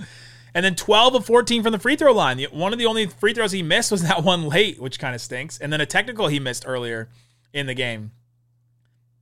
And 0.55 0.65
then 0.65 0.75
12 0.75 1.15
of 1.15 1.27
14 1.27 1.63
from 1.63 1.73
the 1.73 1.79
free 1.79 1.97
throw 1.97 2.13
line. 2.13 2.43
One 2.53 2.73
of 2.73 2.79
the 2.79 2.87
only 2.87 3.07
free 3.07 3.35
throws 3.35 3.53
he 3.53 3.63
missed 3.63 3.91
was 3.91 4.03
that 4.03 4.23
one 4.23 4.49
late, 4.49 4.81
which 4.81 4.99
kind 4.99 5.15
of 5.15 5.21
stinks. 5.21 5.59
And 5.59 5.71
then 5.71 5.83
a 5.83 5.87
technical 5.87 6.29
he 6.29 6.41
missed 6.41 6.65
earlier 6.67 7.11
in 7.53 7.67
the 7.67 7.75
game. 7.75 8.13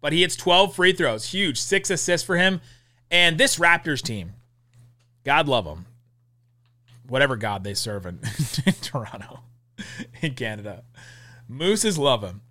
But 0.01 0.13
he 0.13 0.23
hits 0.23 0.37
12 0.37 0.75
free 0.75 0.93
throws. 0.93 1.31
Huge. 1.33 1.61
Six 1.61 1.91
assists 1.91 2.27
for 2.27 2.37
him. 2.37 2.61
And 3.11 3.39
this 3.39 3.57
Raptors 3.57 4.03
team, 4.03 4.35
God 5.25 5.49
love 5.49 5.65
them. 5.65 5.87
Whatever 7.07 7.37
God 7.37 7.65
they 7.65 7.75
serve 7.75 8.07
in, 8.07 8.21
in 8.67 8.73
Toronto, 8.75 9.41
in 10.23 10.35
Canada. 10.35 10.85
Mooses 11.49 11.99
love 11.99 12.23
him. 12.23 12.43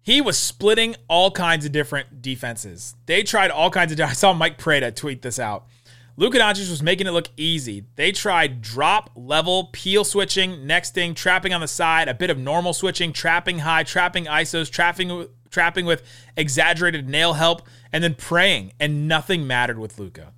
He 0.00 0.20
was 0.20 0.38
splitting 0.38 0.94
all 1.08 1.30
kinds 1.30 1.66
of 1.66 1.72
different 1.72 2.22
defenses. 2.22 2.94
They 3.06 3.22
tried 3.24 3.50
all 3.50 3.70
kinds 3.70 3.92
of. 3.92 4.00
I 4.00 4.12
saw 4.12 4.32
Mike 4.32 4.56
Prada 4.56 4.92
tweet 4.92 5.20
this 5.20 5.38
out. 5.38 5.66
Luka 6.18 6.36
Doncic 6.36 6.68
was 6.68 6.82
making 6.82 7.06
it 7.06 7.12
look 7.12 7.28
easy. 7.36 7.84
They 7.94 8.10
tried 8.10 8.60
drop, 8.60 9.12
level, 9.14 9.68
peel 9.70 10.02
switching, 10.02 10.66
nexting, 10.66 11.14
trapping 11.14 11.54
on 11.54 11.60
the 11.60 11.68
side, 11.68 12.08
a 12.08 12.14
bit 12.14 12.28
of 12.28 12.36
normal 12.36 12.72
switching, 12.72 13.12
trapping 13.12 13.60
high, 13.60 13.84
trapping 13.84 14.24
ISOs, 14.24 14.68
trapping 14.68 15.28
trapping 15.48 15.86
with 15.86 16.02
exaggerated 16.36 17.08
nail 17.08 17.34
help, 17.34 17.62
and 17.92 18.02
then 18.02 18.16
praying, 18.16 18.72
and 18.80 19.06
nothing 19.06 19.46
mattered 19.46 19.78
with 19.78 19.96
Luka. 20.00 20.32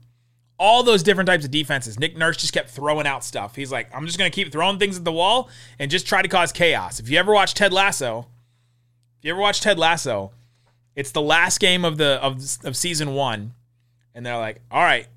All 0.59 0.83
those 0.83 1.03
different 1.03 1.29
types 1.29 1.47
of 1.47 1.51
defenses. 1.51 1.99
Nick 1.99 2.14
Nurse 2.14 2.37
just 2.37 2.53
kept 2.53 2.69
throwing 2.69 3.07
out 3.07 3.25
stuff. 3.25 3.57
He's 3.57 3.73
like, 3.73 3.88
I'm 3.97 4.05
just 4.05 4.19
gonna 4.19 4.29
keep 4.29 4.53
throwing 4.53 4.79
things 4.79 4.99
at 4.99 5.07
the 5.07 5.12
wall 5.12 5.49
and 5.79 5.90
just 5.90 6.07
try 6.07 6.21
to 6.21 6.29
cause 6.29 6.53
chaos. 6.53 7.01
If 7.01 7.09
you 7.09 7.19
ever 7.19 7.33
watch 7.33 7.55
Ted 7.55 7.73
Lasso, 7.73 8.27
if 9.19 9.25
you 9.25 9.31
ever 9.31 9.40
watch 9.40 9.62
Ted 9.62 9.79
Lasso, 9.79 10.33
it's 10.95 11.12
the 11.12 11.23
last 11.23 11.59
game 11.59 11.87
of 11.87 11.97
the 11.97 12.23
of, 12.23 12.45
of 12.64 12.77
season 12.77 13.14
one, 13.14 13.55
and 14.14 14.27
they're 14.27 14.37
like, 14.37 14.61
all 14.71 14.83
right, 14.83 15.09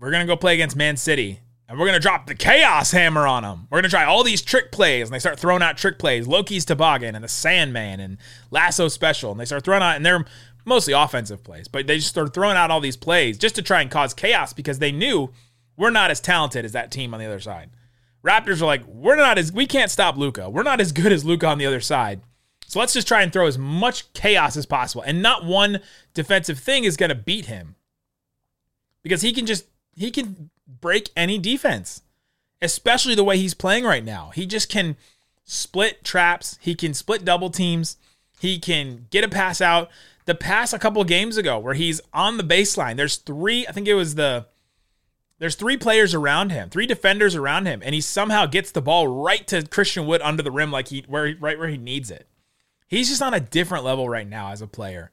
we're 0.00 0.10
going 0.10 0.26
to 0.26 0.32
go 0.32 0.36
play 0.36 0.54
against 0.54 0.76
Man 0.76 0.96
City 0.96 1.40
and 1.68 1.78
we're 1.78 1.86
going 1.86 1.96
to 1.96 2.02
drop 2.02 2.26
the 2.26 2.34
chaos 2.34 2.90
hammer 2.90 3.28
on 3.28 3.44
them. 3.44 3.68
We're 3.70 3.76
going 3.76 3.90
to 3.90 3.90
try 3.90 4.04
all 4.04 4.24
these 4.24 4.42
trick 4.42 4.72
plays. 4.72 5.06
And 5.06 5.14
they 5.14 5.20
start 5.20 5.38
throwing 5.38 5.62
out 5.62 5.76
trick 5.76 6.00
plays 6.00 6.26
Loki's 6.26 6.64
Toboggan 6.64 7.14
and 7.14 7.22
the 7.22 7.28
Sandman 7.28 8.00
and 8.00 8.18
Lasso 8.50 8.88
Special. 8.88 9.30
And 9.30 9.38
they 9.38 9.44
start 9.44 9.64
throwing 9.64 9.80
out, 9.80 9.94
and 9.94 10.04
they're 10.04 10.24
mostly 10.64 10.94
offensive 10.94 11.44
plays, 11.44 11.68
but 11.68 11.86
they 11.86 11.98
just 11.98 12.08
start 12.08 12.34
throwing 12.34 12.56
out 12.56 12.72
all 12.72 12.80
these 12.80 12.96
plays 12.96 13.38
just 13.38 13.54
to 13.54 13.62
try 13.62 13.82
and 13.82 13.90
cause 13.90 14.12
chaos 14.12 14.52
because 14.52 14.80
they 14.80 14.90
knew 14.90 15.30
we're 15.76 15.90
not 15.90 16.10
as 16.10 16.20
talented 16.20 16.64
as 16.64 16.72
that 16.72 16.90
team 16.90 17.14
on 17.14 17.20
the 17.20 17.26
other 17.26 17.38
side. 17.38 17.70
Raptors 18.24 18.60
are 18.60 18.66
like, 18.66 18.84
we're 18.86 19.14
not 19.14 19.38
as, 19.38 19.52
we 19.52 19.64
can't 19.64 19.92
stop 19.92 20.16
Luka. 20.16 20.50
We're 20.50 20.64
not 20.64 20.80
as 20.80 20.90
good 20.90 21.12
as 21.12 21.24
Luka 21.24 21.46
on 21.46 21.58
the 21.58 21.66
other 21.66 21.80
side. 21.80 22.20
So 22.66 22.80
let's 22.80 22.92
just 22.92 23.06
try 23.06 23.22
and 23.22 23.32
throw 23.32 23.46
as 23.46 23.58
much 23.58 24.12
chaos 24.12 24.56
as 24.56 24.66
possible. 24.66 25.02
And 25.02 25.22
not 25.22 25.44
one 25.44 25.78
defensive 26.14 26.58
thing 26.58 26.82
is 26.82 26.96
going 26.96 27.10
to 27.10 27.14
beat 27.14 27.46
him 27.46 27.76
because 29.02 29.22
he 29.22 29.32
can 29.32 29.46
just 29.46 29.66
he 30.00 30.10
can 30.10 30.48
break 30.66 31.10
any 31.14 31.38
defense, 31.38 32.00
especially 32.62 33.14
the 33.14 33.22
way 33.22 33.36
he's 33.36 33.52
playing 33.52 33.84
right 33.84 34.04
now. 34.04 34.30
He 34.34 34.46
just 34.46 34.70
can 34.70 34.96
split 35.44 36.02
traps, 36.02 36.58
he 36.62 36.74
can 36.74 36.94
split 36.94 37.22
double 37.22 37.50
teams, 37.50 37.98
he 38.40 38.58
can 38.58 39.06
get 39.10 39.24
a 39.24 39.28
pass 39.28 39.60
out. 39.60 39.90
The 40.24 40.34
pass 40.34 40.72
a 40.72 40.78
couple 40.78 41.04
games 41.04 41.36
ago 41.36 41.58
where 41.58 41.74
he's 41.74 42.00
on 42.14 42.38
the 42.38 42.42
baseline, 42.42 42.96
there's 42.96 43.16
three, 43.16 43.66
I 43.66 43.72
think 43.72 43.88
it 43.88 43.94
was 43.94 44.14
the 44.14 44.46
there's 45.38 45.54
three 45.54 45.76
players 45.76 46.14
around 46.14 46.50
him, 46.50 46.70
three 46.70 46.86
defenders 46.86 47.34
around 47.34 47.66
him, 47.66 47.82
and 47.84 47.94
he 47.94 48.00
somehow 48.00 48.46
gets 48.46 48.72
the 48.72 48.82
ball 48.82 49.06
right 49.06 49.46
to 49.48 49.66
Christian 49.66 50.06
Wood 50.06 50.22
under 50.22 50.42
the 50.42 50.50
rim 50.50 50.70
like 50.70 50.88
he 50.88 51.04
where 51.08 51.36
right 51.38 51.58
where 51.58 51.68
he 51.68 51.76
needs 51.76 52.10
it. 52.10 52.26
He's 52.88 53.10
just 53.10 53.22
on 53.22 53.34
a 53.34 53.40
different 53.40 53.84
level 53.84 54.08
right 54.08 54.28
now 54.28 54.50
as 54.50 54.62
a 54.62 54.66
player. 54.66 55.10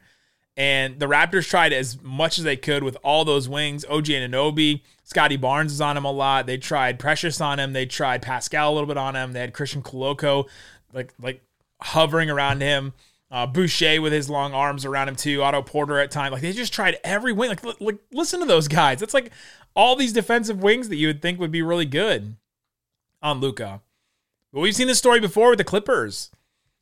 And 0.57 0.99
the 0.99 1.05
Raptors 1.05 1.47
tried 1.47 1.71
as 1.71 2.01
much 2.01 2.39
as 2.39 2.43
they 2.43 2.57
could 2.57 2.83
with 2.83 2.97
all 3.03 3.23
those 3.23 3.47
wings. 3.47 3.85
OG 3.85 4.05
Anunoby, 4.05 4.81
Scottie 5.03 5.37
Barnes 5.37 5.71
is 5.71 5.79
on 5.79 5.95
him 5.95 6.03
a 6.03 6.11
lot. 6.11 6.47
They 6.47 6.57
tried 6.57 6.97
Precious 6.97 7.39
on 7.39 7.59
him. 7.59 7.73
They 7.73 7.85
tried 7.85 8.23
Pascal 8.23 8.71
a 8.71 8.73
little 8.73 8.87
bit 8.87 8.97
on 8.97 9.15
him. 9.15 9.33
They 9.33 9.39
had 9.39 9.53
Christian 9.53 9.83
Koloko 9.83 10.47
like 10.93 11.13
like 11.21 11.41
hovering 11.81 12.29
around 12.29 12.61
him. 12.61 12.93
Uh, 13.29 13.45
Boucher 13.45 14.01
with 14.01 14.13
his 14.13 14.29
long 14.29 14.53
arms 14.53 14.85
around 14.85 15.09
him 15.09 15.15
too. 15.15 15.43
Otto 15.43 15.61
Porter 15.61 15.99
at 15.99 16.11
times. 16.11 16.31
Like 16.31 16.41
they 16.41 16.53
just 16.53 16.73
tried 16.73 16.97
every 17.03 17.33
wing. 17.33 17.49
Like, 17.49 17.81
like 17.81 17.99
listen 18.11 18.39
to 18.39 18.45
those 18.45 18.67
guys. 18.67 19.01
It's 19.01 19.13
like 19.13 19.31
all 19.75 19.95
these 19.95 20.13
defensive 20.13 20.63
wings 20.63 20.89
that 20.89 20.95
you 20.95 21.07
would 21.07 21.21
think 21.21 21.39
would 21.39 21.51
be 21.51 21.61
really 21.61 21.85
good 21.85 22.35
on 23.21 23.39
Luka. 23.39 23.81
But 24.53 24.61
we've 24.61 24.75
seen 24.75 24.87
this 24.87 24.97
story 24.97 25.19
before 25.19 25.49
with 25.49 25.57
the 25.57 25.63
Clippers. 25.63 26.31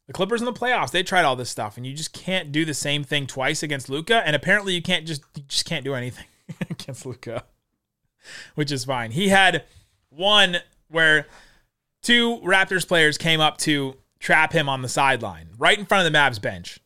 The 0.07 0.13
Clippers 0.13 0.41
in 0.41 0.45
the 0.45 0.53
playoffs, 0.53 0.91
they 0.91 1.01
tried 1.01 1.25
all 1.25 1.35
this 1.35 1.49
stuff, 1.49 1.77
and 1.77 1.85
you 1.85 1.93
just 1.93 2.13
can't 2.13 2.51
do 2.51 2.63
the 2.63 2.75
same 2.75 3.03
thing 3.03 3.25
twice 3.25 3.63
against 3.63 3.89
Luka. 3.89 4.21
And 4.25 4.35
apparently, 4.35 4.73
you 4.73 4.81
can't 4.81 5.07
just 5.07 5.23
you 5.35 5.43
just 5.47 5.65
can't 5.65 5.83
do 5.83 5.95
anything 5.95 6.25
against 6.69 7.05
Luka, 7.05 7.43
which 8.53 8.71
is 8.71 8.85
fine. 8.85 9.11
He 9.11 9.29
had 9.29 9.65
one 10.09 10.57
where 10.89 11.27
two 12.03 12.37
Raptors 12.43 12.87
players 12.87 13.17
came 13.17 13.41
up 13.41 13.57
to 13.59 13.97
trap 14.19 14.53
him 14.53 14.69
on 14.69 14.83
the 14.83 14.89
sideline, 14.89 15.49
right 15.57 15.77
in 15.77 15.85
front 15.85 16.05
of 16.05 16.11
the 16.11 16.17
Mavs 16.17 16.39
bench, 16.39 16.79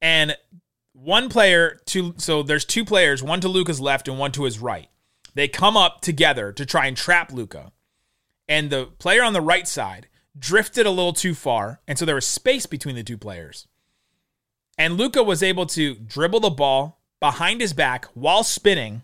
and 0.00 0.34
one 0.94 1.28
player 1.28 1.78
to 1.86 2.14
so 2.16 2.42
there's 2.42 2.64
two 2.64 2.86
players, 2.86 3.22
one 3.22 3.42
to 3.42 3.48
Luka's 3.48 3.80
left 3.80 4.08
and 4.08 4.18
one 4.18 4.32
to 4.32 4.44
his 4.44 4.58
right. 4.58 4.88
They 5.34 5.46
come 5.46 5.76
up 5.76 6.00
together 6.00 6.52
to 6.52 6.64
try 6.64 6.86
and 6.86 6.96
trap 6.96 7.30
Luka, 7.30 7.72
and 8.48 8.70
the 8.70 8.86
player 8.98 9.22
on 9.22 9.34
the 9.34 9.42
right 9.42 9.68
side 9.68 10.08
drifted 10.38 10.86
a 10.86 10.90
little 10.90 11.12
too 11.12 11.34
far, 11.34 11.80
and 11.86 11.98
so 11.98 12.04
there 12.04 12.14
was 12.14 12.26
space 12.26 12.66
between 12.66 12.94
the 12.94 13.02
two 13.02 13.18
players. 13.18 13.66
And 14.78 14.96
Luka 14.96 15.22
was 15.22 15.42
able 15.42 15.66
to 15.66 15.94
dribble 15.94 16.40
the 16.40 16.50
ball 16.50 17.00
behind 17.20 17.60
his 17.60 17.72
back 17.72 18.06
while 18.14 18.44
spinning, 18.44 19.02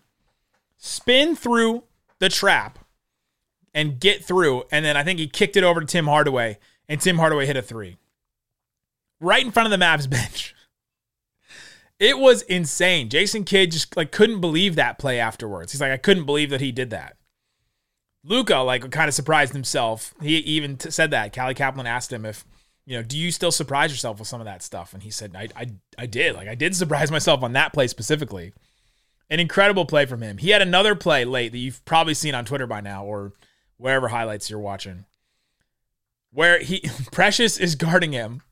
spin 0.77 1.35
through 1.35 1.85
the 2.19 2.29
trap, 2.29 2.79
and 3.75 3.99
get 3.99 4.25
through. 4.25 4.65
And 4.71 4.85
then 4.85 4.97
I 4.97 5.03
think 5.03 5.19
he 5.19 5.27
kicked 5.27 5.57
it 5.57 5.65
over 5.65 5.81
to 5.81 5.87
Tim 5.87 6.07
Hardaway, 6.07 6.59
and 6.89 7.01
Tim 7.01 7.17
Hardaway 7.17 7.47
hit 7.47 7.57
a 7.57 7.63
three. 7.63 7.97
Right 9.21 9.45
in 9.45 9.53
front 9.53 9.73
of 9.73 9.79
the 9.79 9.85
Mavs 9.85 10.11
bench. 10.11 10.55
It 11.99 12.19
was 12.19 12.43
insane. 12.43 13.09
Jason 13.09 13.45
Kidd 13.45 13.71
just 13.71 13.97
like 13.97 14.11
couldn't 14.11 14.41
believe 14.41 14.75
that 14.75 14.99
play 14.99 15.21
afterwards. 15.21 15.71
He's 15.71 15.81
like, 15.81 15.93
I 15.93 15.97
couldn't 15.97 16.25
believe 16.27 16.51
that 16.51 16.61
he 16.61 16.73
did 16.73 16.91
that. 16.91 17.17
Luka 18.25 18.59
like 18.59 18.89
kind 18.91 19.09
of 19.09 19.15
surprised 19.15 19.53
himself. 19.53 20.15
He 20.23 20.37
even 20.39 20.77
t- 20.77 20.91
said 20.91 21.11
that. 21.11 21.35
Callie 21.35 21.55
Caplan 21.55 21.87
asked 21.87 22.13
him 22.13 22.25
if, 22.25 22.45
you 22.87 22.97
know, 22.97 23.03
do 23.03 23.19
you 23.19 23.33
still 23.33 23.51
surprise 23.51 23.91
yourself 23.91 24.19
with 24.19 24.29
some 24.29 24.41
of 24.41 24.45
that 24.45 24.63
stuff? 24.63 24.95
And 24.95 25.03
he 25.03 25.11
said, 25.11 25.35
I, 25.37 25.49
I, 25.57 25.67
I 25.99 26.07
did. 26.07 26.37
Like 26.37 26.49
I 26.49 26.55
did 26.55 26.77
surprise 26.77 27.11
myself 27.11 27.43
on 27.43 27.53
that 27.55 27.73
play 27.73 27.87
specifically. 27.89 28.53
An 29.29 29.41
incredible 29.41 29.87
play 29.87 30.05
from 30.07 30.21
him. 30.21 30.39
He 30.39 30.51
had 30.51 30.63
another 30.63 30.95
play 30.95 31.25
late 31.25 31.53
that 31.53 31.59
you've 31.59 31.85
probably 31.85 32.15
seen 32.15 32.35
on 32.35 32.45
Twitter 32.45 32.67
by 32.67 32.81
now 32.81 33.05
or 33.05 33.33
wherever 33.77 34.09
highlights 34.09 34.51
you're 34.51 34.61
watching, 34.61 35.07
where 36.31 36.61
he 36.61 36.89
Precious 37.13 37.59
is 37.59 37.75
guarding 37.75 38.13
him. 38.13 38.43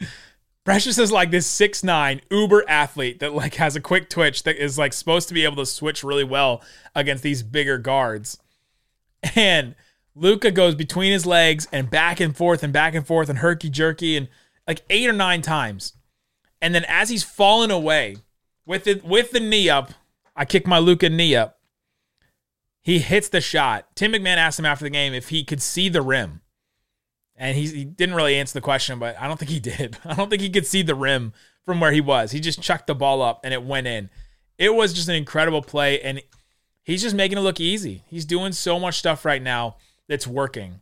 Precious 0.64 0.98
is 0.98 1.10
like 1.10 1.30
this 1.30 1.46
six 1.46 1.82
nine 1.82 2.20
uber 2.30 2.68
athlete 2.68 3.18
that 3.20 3.32
like 3.32 3.54
has 3.54 3.74
a 3.74 3.80
quick 3.80 4.10
twitch 4.10 4.42
that 4.42 4.62
is 4.62 4.78
like 4.78 4.92
supposed 4.92 5.26
to 5.28 5.34
be 5.34 5.44
able 5.44 5.56
to 5.56 5.66
switch 5.66 6.04
really 6.04 6.22
well 6.22 6.62
against 6.94 7.22
these 7.22 7.42
bigger 7.42 7.78
guards 7.78 8.38
and 9.34 9.74
Luka 10.14 10.50
goes 10.50 10.74
between 10.74 11.12
his 11.12 11.26
legs 11.26 11.68
and 11.72 11.90
back 11.90 12.20
and 12.20 12.36
forth 12.36 12.62
and 12.62 12.72
back 12.72 12.94
and 12.94 13.06
forth 13.06 13.28
and 13.28 13.38
herky 13.38 13.70
jerky 13.70 14.16
and 14.16 14.28
like 14.66 14.82
eight 14.90 15.08
or 15.08 15.12
nine 15.12 15.42
times. 15.42 15.94
And 16.60 16.74
then 16.74 16.84
as 16.88 17.08
he's 17.08 17.22
falling 17.22 17.70
away 17.70 18.16
with 18.66 18.86
it 18.86 19.04
with 19.04 19.30
the 19.30 19.40
knee 19.40 19.70
up, 19.70 19.92
I 20.36 20.44
kick 20.44 20.66
my 20.66 20.78
Luka 20.78 21.08
knee 21.08 21.34
up. 21.34 21.58
He 22.82 22.98
hits 22.98 23.28
the 23.28 23.40
shot. 23.40 23.94
Tim 23.94 24.12
McMahon 24.12 24.36
asked 24.36 24.58
him 24.58 24.66
after 24.66 24.84
the 24.84 24.90
game 24.90 25.12
if 25.12 25.28
he 25.28 25.44
could 25.44 25.60
see 25.60 25.88
the 25.88 26.02
rim. 26.02 26.40
And 27.36 27.56
he, 27.56 27.66
he 27.66 27.84
didn't 27.84 28.14
really 28.14 28.36
answer 28.36 28.54
the 28.54 28.60
question, 28.60 28.98
but 28.98 29.18
I 29.18 29.26
don't 29.26 29.38
think 29.38 29.50
he 29.50 29.60
did. 29.60 29.98
I 30.04 30.14
don't 30.14 30.28
think 30.28 30.42
he 30.42 30.50
could 30.50 30.66
see 30.66 30.82
the 30.82 30.94
rim 30.94 31.32
from 31.64 31.80
where 31.80 31.92
he 31.92 32.00
was. 32.00 32.32
He 32.32 32.40
just 32.40 32.62
chucked 32.62 32.86
the 32.86 32.94
ball 32.94 33.22
up 33.22 33.40
and 33.44 33.54
it 33.54 33.62
went 33.62 33.86
in. 33.86 34.10
It 34.58 34.74
was 34.74 34.92
just 34.92 35.08
an 35.08 35.14
incredible 35.14 35.62
play. 35.62 36.00
And 36.00 36.22
He's 36.82 37.02
just 37.02 37.14
making 37.14 37.38
it 37.38 37.42
look 37.42 37.60
easy. 37.60 38.02
He's 38.06 38.24
doing 38.24 38.52
so 38.52 38.78
much 38.78 38.98
stuff 38.98 39.24
right 39.24 39.42
now 39.42 39.76
that's 40.08 40.26
working. 40.26 40.80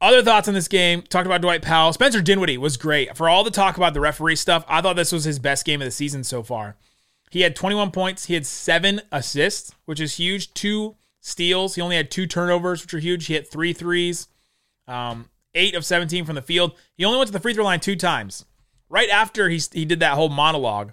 Other 0.00 0.22
thoughts 0.22 0.48
on 0.48 0.54
this 0.54 0.68
game? 0.68 1.02
Talked 1.02 1.26
about 1.26 1.40
Dwight 1.40 1.62
Powell. 1.62 1.92
Spencer 1.92 2.20
Dinwiddie 2.20 2.58
was 2.58 2.76
great. 2.76 3.16
For 3.16 3.28
all 3.28 3.42
the 3.42 3.50
talk 3.50 3.76
about 3.76 3.94
the 3.94 4.00
referee 4.00 4.36
stuff, 4.36 4.64
I 4.68 4.80
thought 4.80 4.96
this 4.96 5.12
was 5.12 5.24
his 5.24 5.38
best 5.38 5.64
game 5.64 5.80
of 5.80 5.86
the 5.86 5.90
season 5.90 6.24
so 6.24 6.42
far. 6.42 6.76
He 7.30 7.40
had 7.40 7.56
21 7.56 7.90
points. 7.90 8.26
He 8.26 8.34
had 8.34 8.46
seven 8.46 9.00
assists, 9.10 9.74
which 9.86 10.00
is 10.00 10.16
huge. 10.16 10.52
Two 10.54 10.96
steals. 11.20 11.74
He 11.74 11.80
only 11.80 11.96
had 11.96 12.10
two 12.10 12.26
turnovers, 12.26 12.82
which 12.82 12.94
are 12.94 12.98
huge. 12.98 13.26
He 13.26 13.34
hit 13.34 13.50
three 13.50 13.72
threes, 13.72 14.28
um, 14.86 15.30
eight 15.54 15.74
of 15.74 15.84
17 15.84 16.24
from 16.24 16.34
the 16.34 16.42
field. 16.42 16.76
He 16.96 17.04
only 17.04 17.18
went 17.18 17.28
to 17.28 17.32
the 17.32 17.40
free 17.40 17.54
throw 17.54 17.64
line 17.64 17.80
two 17.80 17.96
times. 17.96 18.44
Right 18.88 19.08
after 19.08 19.48
he, 19.48 19.60
he 19.72 19.84
did 19.84 20.00
that 20.00 20.14
whole 20.14 20.28
monologue, 20.28 20.92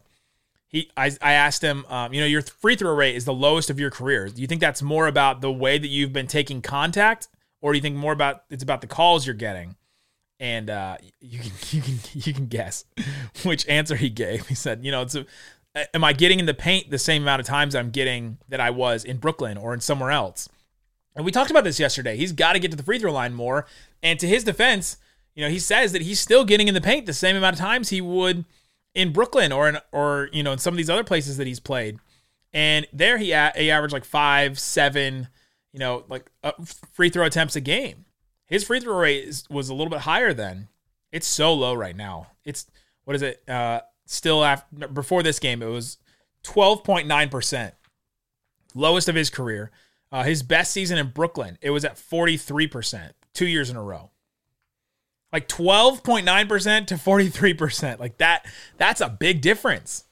he 0.71 0.89
I, 0.95 1.11
I 1.21 1.33
asked 1.33 1.61
him, 1.61 1.85
um, 1.89 2.13
you 2.13 2.21
know, 2.21 2.27
your 2.27 2.41
free 2.41 2.75
throw 2.75 2.93
rate 2.95 3.15
is 3.15 3.25
the 3.25 3.33
lowest 3.33 3.69
of 3.69 3.79
your 3.79 3.91
career. 3.91 4.29
Do 4.29 4.41
you 4.41 4.47
think 4.47 4.61
that's 4.61 4.81
more 4.81 5.07
about 5.07 5.41
the 5.41 5.51
way 5.51 5.77
that 5.77 5.87
you've 5.87 6.13
been 6.13 6.27
taking 6.27 6.61
contact, 6.61 7.27
or 7.61 7.73
do 7.73 7.77
you 7.77 7.81
think 7.81 7.97
more 7.97 8.13
about 8.13 8.43
it's 8.49 8.63
about 8.63 8.81
the 8.81 8.87
calls 8.87 9.25
you're 9.25 9.35
getting? 9.35 9.75
And 10.39 10.69
uh, 10.69 10.97
you 11.19 11.39
can 11.39 11.51
you 11.71 11.81
can 11.81 11.95
you 12.13 12.33
can 12.33 12.45
guess 12.47 12.85
which 13.43 13.67
answer 13.67 13.95
he 13.95 14.09
gave. 14.09 14.47
He 14.47 14.55
said, 14.55 14.85
you 14.85 14.91
know, 14.91 15.01
it's 15.01 15.15
a, 15.15 15.25
am 15.93 16.03
I 16.03 16.13
getting 16.13 16.39
in 16.39 16.45
the 16.45 16.53
paint 16.53 16.89
the 16.89 16.97
same 16.97 17.21
amount 17.21 17.41
of 17.41 17.45
times 17.45 17.75
I'm 17.75 17.91
getting 17.91 18.37
that 18.47 18.61
I 18.61 18.69
was 18.69 19.03
in 19.03 19.17
Brooklyn 19.17 19.57
or 19.57 19.73
in 19.73 19.81
somewhere 19.81 20.11
else? 20.11 20.47
And 21.15 21.25
we 21.25 21.31
talked 21.31 21.51
about 21.51 21.65
this 21.65 21.79
yesterday. 21.79 22.15
He's 22.15 22.31
got 22.31 22.53
to 22.53 22.59
get 22.59 22.71
to 22.71 22.77
the 22.77 22.83
free 22.83 22.97
throw 22.97 23.11
line 23.11 23.33
more. 23.33 23.65
And 24.01 24.17
to 24.19 24.27
his 24.27 24.45
defense, 24.45 24.95
you 25.35 25.43
know, 25.43 25.49
he 25.49 25.59
says 25.59 25.91
that 25.91 26.03
he's 26.03 26.19
still 26.19 26.45
getting 26.45 26.69
in 26.69 26.73
the 26.73 26.81
paint 26.81 27.05
the 27.05 27.13
same 27.13 27.35
amount 27.35 27.55
of 27.55 27.59
times 27.59 27.89
he 27.89 27.99
would 27.99 28.45
in 28.93 29.13
Brooklyn 29.13 29.51
or 29.51 29.69
in 29.69 29.77
or 29.91 30.29
you 30.31 30.43
know 30.43 30.51
in 30.51 30.57
some 30.57 30.73
of 30.73 30.77
these 30.77 30.89
other 30.89 31.03
places 31.03 31.37
that 31.37 31.47
he's 31.47 31.59
played. 31.59 31.97
And 32.53 32.85
there 32.91 33.17
he 33.17 33.31
a- 33.31 33.53
he 33.55 33.71
averaged 33.71 33.93
like 33.93 34.03
five, 34.05 34.59
seven, 34.59 35.29
you 35.71 35.79
know, 35.79 36.03
like 36.09 36.29
uh, 36.43 36.51
free 36.93 37.09
throw 37.09 37.25
attempts 37.25 37.55
a 37.55 37.61
game. 37.61 38.05
His 38.47 38.65
free 38.65 38.81
throw 38.81 38.97
rate 38.97 39.23
is, 39.23 39.45
was 39.49 39.69
a 39.69 39.73
little 39.73 39.89
bit 39.89 40.01
higher 40.01 40.33
then. 40.33 40.67
It's 41.11 41.27
so 41.27 41.53
low 41.53 41.73
right 41.73 41.95
now. 41.95 42.27
It's 42.43 42.67
what 43.05 43.15
is 43.15 43.21
it? 43.21 43.41
Uh, 43.47 43.81
still 44.05 44.43
after 44.43 44.87
before 44.89 45.23
this 45.23 45.39
game, 45.39 45.61
it 45.61 45.67
was 45.67 45.97
twelve 46.43 46.83
point 46.83 47.07
nine 47.07 47.29
percent, 47.29 47.73
lowest 48.75 49.07
of 49.07 49.15
his 49.15 49.29
career. 49.29 49.71
Uh, 50.11 50.23
his 50.23 50.43
best 50.43 50.73
season 50.73 50.97
in 50.97 51.07
Brooklyn, 51.07 51.57
it 51.61 51.69
was 51.69 51.85
at 51.85 51.97
forty 51.97 52.35
three 52.35 52.67
percent, 52.67 53.13
two 53.33 53.47
years 53.47 53.69
in 53.69 53.77
a 53.77 53.83
row 53.83 54.10
like 55.31 55.47
12.9% 55.47 56.87
to 56.87 56.95
43%. 56.95 57.99
Like 57.99 58.17
that, 58.17 58.45
that's 58.77 59.01
a 59.01 59.09
big 59.09 59.41
difference. 59.41 60.05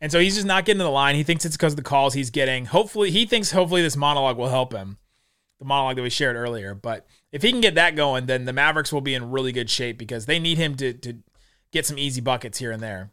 And 0.00 0.12
so 0.12 0.20
he's 0.20 0.36
just 0.36 0.46
not 0.46 0.64
getting 0.64 0.78
to 0.78 0.84
the 0.84 0.90
line. 0.90 1.16
He 1.16 1.22
thinks 1.24 1.44
it's 1.44 1.56
because 1.56 1.72
of 1.72 1.76
the 1.76 1.82
calls 1.82 2.14
he's 2.14 2.30
getting. 2.30 2.66
Hopefully, 2.66 3.10
he 3.10 3.26
thinks 3.26 3.50
hopefully 3.50 3.82
this 3.82 3.96
monologue 3.96 4.36
will 4.36 4.48
help 4.48 4.72
him. 4.72 4.98
The 5.58 5.64
monologue 5.64 5.96
that 5.96 6.02
we 6.02 6.10
shared 6.10 6.36
earlier. 6.36 6.72
But 6.74 7.06
if 7.32 7.42
he 7.42 7.50
can 7.50 7.60
get 7.60 7.74
that 7.74 7.96
going, 7.96 8.26
then 8.26 8.44
the 8.44 8.52
Mavericks 8.52 8.92
will 8.92 9.00
be 9.00 9.14
in 9.14 9.32
really 9.32 9.50
good 9.50 9.68
shape 9.68 9.98
because 9.98 10.26
they 10.26 10.38
need 10.38 10.56
him 10.56 10.76
to, 10.76 10.92
to 10.92 11.14
get 11.72 11.84
some 11.84 11.98
easy 11.98 12.20
buckets 12.20 12.58
here 12.58 12.70
and 12.70 12.80
there. 12.80 13.10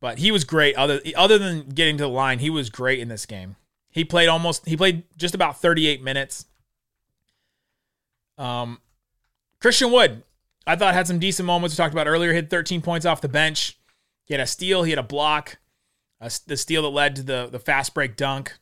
But 0.00 0.18
he 0.18 0.32
was 0.32 0.44
great. 0.44 0.76
Other 0.76 1.00
other 1.16 1.38
than 1.38 1.68
getting 1.68 1.96
to 1.98 2.04
the 2.04 2.08
line, 2.08 2.40
he 2.40 2.50
was 2.50 2.70
great 2.70 2.98
in 2.98 3.08
this 3.08 3.26
game. 3.26 3.56
He 3.90 4.04
played 4.04 4.28
almost 4.28 4.66
he 4.66 4.76
played 4.76 5.04
just 5.16 5.34
about 5.34 5.60
38 5.60 6.02
minutes. 6.02 6.46
Um 8.36 8.80
Christian 9.60 9.90
Wood, 9.90 10.22
I 10.68 10.76
thought 10.76 10.92
had 10.92 11.06
some 11.06 11.18
decent 11.18 11.46
moments. 11.46 11.74
We 11.74 11.82
talked 11.82 11.94
about 11.94 12.06
earlier. 12.06 12.34
Hit 12.34 12.50
13 12.50 12.82
points 12.82 13.06
off 13.06 13.22
the 13.22 13.28
bench. 13.28 13.78
He 14.26 14.34
had 14.34 14.40
a 14.40 14.46
steal. 14.46 14.82
He 14.82 14.90
had 14.90 14.98
a 14.98 15.02
block. 15.02 15.58
The 16.46 16.56
steal 16.56 16.82
that 16.82 16.88
led 16.88 17.16
to 17.16 17.22
the 17.22 17.48
the 17.50 17.58
fast 17.58 17.94
break 17.94 18.16
dunk. 18.16 18.58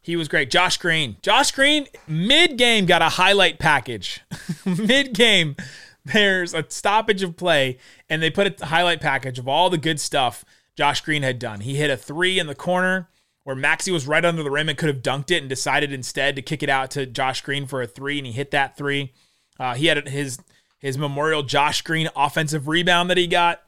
He 0.00 0.16
was 0.16 0.28
great. 0.28 0.50
Josh 0.50 0.78
Green. 0.78 1.16
Josh 1.20 1.52
Green 1.52 1.86
mid 2.08 2.56
game 2.56 2.86
got 2.86 3.02
a 3.02 3.10
highlight 3.10 3.58
package. 3.58 4.20
mid 4.66 5.14
game, 5.14 5.56
there's 6.04 6.54
a 6.54 6.64
stoppage 6.68 7.22
of 7.22 7.36
play, 7.36 7.78
and 8.08 8.22
they 8.22 8.30
put 8.30 8.60
a 8.60 8.66
highlight 8.66 9.00
package 9.00 9.38
of 9.38 9.46
all 9.46 9.68
the 9.68 9.78
good 9.78 10.00
stuff 10.00 10.44
Josh 10.74 11.02
Green 11.02 11.22
had 11.22 11.38
done. 11.38 11.60
He 11.60 11.76
hit 11.76 11.90
a 11.90 11.96
three 11.96 12.38
in 12.38 12.46
the 12.46 12.54
corner 12.54 13.10
where 13.44 13.56
Maxi 13.56 13.92
was 13.92 14.06
right 14.06 14.24
under 14.24 14.42
the 14.42 14.50
rim 14.50 14.68
and 14.68 14.78
could 14.78 14.88
have 14.88 15.02
dunked 15.02 15.30
it 15.30 15.40
and 15.40 15.48
decided 15.48 15.92
instead 15.92 16.34
to 16.36 16.42
kick 16.42 16.62
it 16.62 16.68
out 16.68 16.90
to 16.92 17.04
Josh 17.04 17.42
Green 17.42 17.66
for 17.66 17.82
a 17.82 17.86
three, 17.86 18.18
and 18.18 18.26
he 18.26 18.32
hit 18.32 18.52
that 18.52 18.76
three. 18.76 19.12
Uh, 19.58 19.74
he 19.74 19.86
had 19.86 20.08
his 20.08 20.38
his 20.82 20.98
memorial 20.98 21.44
Josh 21.44 21.80
Green 21.82 22.10
offensive 22.14 22.68
rebound 22.68 23.08
that 23.08 23.16
he 23.16 23.28
got 23.28 23.62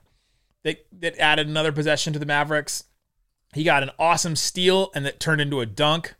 that, 0.64 0.84
that 1.00 1.16
added 1.18 1.46
another 1.46 1.72
possession 1.72 2.12
to 2.12 2.18
the 2.18 2.26
Mavericks. 2.26 2.84
He 3.54 3.62
got 3.62 3.84
an 3.84 3.90
awesome 3.98 4.34
steal 4.34 4.90
and 4.94 5.06
that 5.06 5.20
turned 5.20 5.40
into 5.40 5.60
a 5.60 5.66
dunk. 5.66 6.16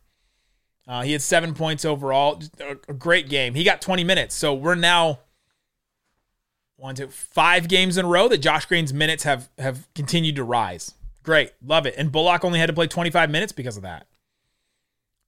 Uh, 0.87 1.03
he 1.03 1.13
had 1.13 1.21
seven 1.21 1.53
points 1.53 1.85
overall. 1.85 2.41
A, 2.61 2.77
a 2.89 2.95
great 2.95 3.29
game. 3.29 3.55
He 3.55 3.65
got 3.65 3.83
20 3.83 4.05
minutes. 4.05 4.37
So 4.37 4.55
we're 4.55 4.77
now 4.77 5.19
one, 6.77 6.95
two, 6.95 7.09
five 7.09 7.67
games 7.69 7.97
in 7.97 8.05
a 8.05 8.09
row 8.09 8.29
that 8.29 8.39
Josh 8.39 8.67
Green's 8.67 8.93
minutes 8.93 9.25
have 9.25 9.49
have 9.59 9.89
continued 9.95 10.37
to 10.37 10.45
rise. 10.45 10.95
Great. 11.23 11.53
Love 11.65 11.87
it. 11.87 11.95
And 11.97 12.13
Bullock 12.13 12.45
only 12.45 12.59
had 12.59 12.67
to 12.67 12.73
play 12.73 12.87
25 12.87 13.31
minutes 13.31 13.53
because 13.53 13.77
of 13.77 13.83
that. 13.83 14.07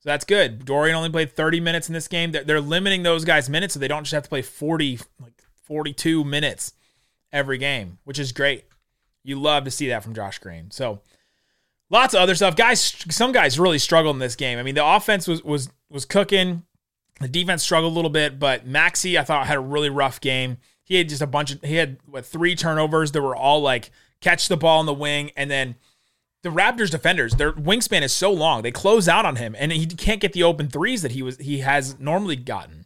So 0.01 0.11
that's 0.11 0.27
good. 0.27 0.65
Dorian 0.65 0.95
only 0.95 1.11
played 1.11 1.33
30 1.33 1.59
minutes 1.59 1.89
in 1.89 1.95
this 1.95 2.07
game. 2.07 2.31
They're, 2.31 2.45
they're 2.45 2.61
limiting 2.61 3.03
those 3.03 3.25
guys' 3.25 3.49
minutes 3.49 3.75
so 3.75 3.81
they 3.81 3.89
don't 3.89 4.05
just 4.05 4.13
have 4.13 4.25
to 4.25 4.29
play 4.29 4.43
40, 4.43 5.01
like 5.21 5.33
42 5.67 6.25
minutes 6.25 6.73
every 7.33 7.59
game, 7.59 7.99
which 8.05 8.19
is 8.19 8.33
great. 8.33 8.65
You 9.23 9.41
love 9.41 9.65
to 9.65 9.71
see 9.71 9.89
that 9.89 10.03
from 10.03 10.15
Josh 10.15 10.39
Green. 10.39 10.71
So 10.71 11.01
lots 11.91 12.15
of 12.15 12.21
other 12.21 12.35
stuff. 12.35 12.57
Guys, 12.57 12.83
some 13.11 13.33
guys 13.33 13.59
really 13.59 13.79
struggled 13.79 14.17
in 14.17 14.21
this 14.21 14.37
game. 14.37 14.59
I 14.59 14.63
mean, 14.63 14.75
the 14.75 14.87
offense 14.87 15.27
was 15.27 15.43
was 15.43 15.69
was 15.91 16.05
cooking. 16.05 16.63
The 17.21 17.29
defense 17.29 17.63
struggled 17.63 17.93
a 17.93 17.97
little 17.97 18.11
bit, 18.11 18.39
but 18.39 18.67
Maxi, 18.67 19.19
I 19.19 19.25
thought, 19.25 19.47
had 19.47 19.57
a 19.57 19.61
really 19.61 19.89
rough 19.89 20.21
game. 20.21 20.59
He 20.85 20.97
had 20.97 21.09
just 21.09 21.23
a 21.23 21.27
bunch 21.27 21.53
of 21.53 21.63
he 21.63 21.77
had 21.77 21.99
what 22.07 22.25
three 22.25 22.55
turnovers 22.55 23.13
that 23.13 23.23
were 23.23 23.37
all 23.37 23.61
like 23.61 23.91
catch 24.21 24.49
the 24.49 24.57
ball 24.57 24.81
in 24.81 24.87
the 24.87 24.95
wing, 24.95 25.31
and 25.37 25.51
then 25.51 25.77
the 26.43 26.49
Raptors 26.51 26.91
defenders, 26.91 27.35
their 27.35 27.53
wingspan 27.53 28.03
is 28.03 28.13
so 28.13 28.33
long, 28.33 28.63
they 28.63 28.71
close 28.71 29.09
out 29.09 29.27
on 29.27 29.37
him, 29.37 29.57
and 29.59 29.73
he 29.73 29.87
can't 29.87 30.21
get 30.21 30.33
the 30.33 30.45
open 30.45 30.69
threes 30.69 31.03
that 31.03 31.13
he 31.13 31.23
was 31.23 31.39
he 31.39 31.59
has 31.59 31.99
normally 31.99 32.37
gotten. 32.37 32.86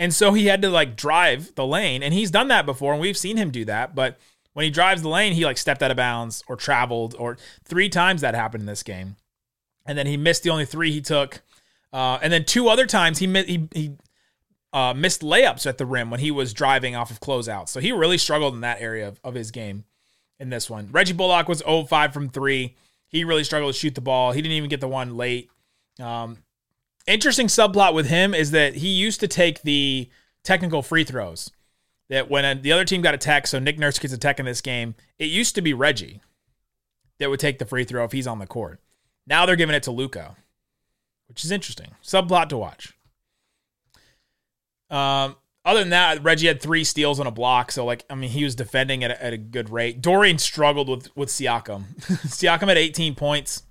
And 0.00 0.14
so 0.14 0.32
he 0.32 0.46
had 0.46 0.62
to 0.62 0.70
like 0.70 0.96
drive 0.96 1.54
the 1.56 1.66
lane, 1.66 2.02
and 2.02 2.14
he's 2.14 2.30
done 2.30 2.48
that 2.48 2.64
before, 2.64 2.94
and 2.94 3.02
we've 3.02 3.18
seen 3.18 3.36
him 3.36 3.50
do 3.50 3.66
that. 3.66 3.94
But 3.94 4.18
when 4.54 4.64
he 4.64 4.70
drives 4.70 5.02
the 5.02 5.10
lane, 5.10 5.34
he 5.34 5.44
like 5.44 5.58
stepped 5.58 5.82
out 5.82 5.90
of 5.90 5.98
bounds 5.98 6.42
or 6.48 6.56
traveled, 6.56 7.14
or 7.18 7.36
three 7.64 7.90
times 7.90 8.22
that 8.22 8.34
happened 8.34 8.62
in 8.62 8.66
this 8.66 8.82
game. 8.82 9.16
And 9.84 9.98
then 9.98 10.06
he 10.06 10.16
missed 10.16 10.42
the 10.42 10.48
only 10.48 10.64
three 10.64 10.90
he 10.90 11.02
took. 11.02 11.42
Uh, 11.92 12.18
and 12.22 12.32
then 12.32 12.46
two 12.46 12.68
other 12.68 12.86
times 12.86 13.18
he 13.18 13.26
he 13.42 13.68
he 13.74 13.92
uh, 14.72 14.94
missed 14.94 15.20
layups 15.20 15.66
at 15.66 15.76
the 15.76 15.84
rim 15.84 16.10
when 16.10 16.20
he 16.20 16.30
was 16.30 16.54
driving 16.54 16.96
off 16.96 17.10
of 17.10 17.20
closeouts. 17.20 17.68
So 17.68 17.78
he 17.78 17.92
really 17.92 18.18
struggled 18.18 18.54
in 18.54 18.62
that 18.62 18.80
area 18.80 19.06
of, 19.06 19.20
of 19.22 19.34
his 19.34 19.50
game 19.50 19.84
in 20.38 20.48
this 20.48 20.70
one. 20.70 20.88
Reggie 20.90 21.12
Bullock 21.12 21.46
was 21.46 21.60
0-5 21.60 22.14
from 22.14 22.30
three. 22.30 22.74
He 23.08 23.24
really 23.24 23.44
struggled 23.44 23.74
to 23.74 23.78
shoot 23.78 23.94
the 23.94 24.00
ball. 24.00 24.32
He 24.32 24.40
didn't 24.40 24.56
even 24.56 24.70
get 24.70 24.80
the 24.80 24.88
one 24.88 25.18
late. 25.18 25.50
Um, 25.98 26.38
interesting 27.06 27.46
subplot 27.46 27.94
with 27.94 28.06
him 28.06 28.34
is 28.34 28.50
that 28.52 28.76
he 28.76 28.88
used 28.88 29.20
to 29.20 29.28
take 29.28 29.62
the 29.62 30.08
technical 30.44 30.82
free 30.82 31.04
throws. 31.04 31.50
That 32.08 32.28
when 32.28 32.62
the 32.62 32.72
other 32.72 32.84
team 32.84 33.02
got 33.02 33.14
a 33.14 33.18
tech, 33.18 33.46
so 33.46 33.60
Nick 33.60 33.78
Nurse 33.78 33.98
gets 33.98 34.12
a 34.12 34.18
tech 34.18 34.40
in 34.40 34.46
this 34.46 34.60
game, 34.60 34.96
it 35.18 35.26
used 35.26 35.54
to 35.54 35.62
be 35.62 35.72
Reggie 35.72 36.20
that 37.18 37.30
would 37.30 37.38
take 37.38 37.58
the 37.58 37.64
free 37.64 37.84
throw 37.84 38.04
if 38.04 38.12
he's 38.12 38.26
on 38.26 38.40
the 38.40 38.46
court. 38.46 38.80
Now 39.26 39.46
they're 39.46 39.54
giving 39.54 39.76
it 39.76 39.84
to 39.84 39.92
Luka, 39.92 40.36
which 41.28 41.44
is 41.44 41.52
interesting. 41.52 41.92
Subplot 42.02 42.48
to 42.48 42.58
watch. 42.58 42.94
Um, 44.90 45.36
other 45.64 45.80
than 45.80 45.90
that, 45.90 46.24
Reggie 46.24 46.48
had 46.48 46.60
three 46.60 46.82
steals 46.82 47.20
on 47.20 47.26
a 47.26 47.30
block. 47.30 47.70
So, 47.70 47.84
like, 47.84 48.04
I 48.10 48.16
mean, 48.16 48.30
he 48.30 48.42
was 48.42 48.56
defending 48.56 49.04
at 49.04 49.12
a, 49.12 49.24
at 49.24 49.32
a 49.32 49.38
good 49.38 49.70
rate. 49.70 50.00
Dorian 50.00 50.38
struggled 50.38 50.88
with 50.88 51.16
with 51.16 51.28
Siakam. 51.28 51.94
Siakam 52.26 52.68
had 52.68 52.78
18 52.78 53.14
points 53.14 53.62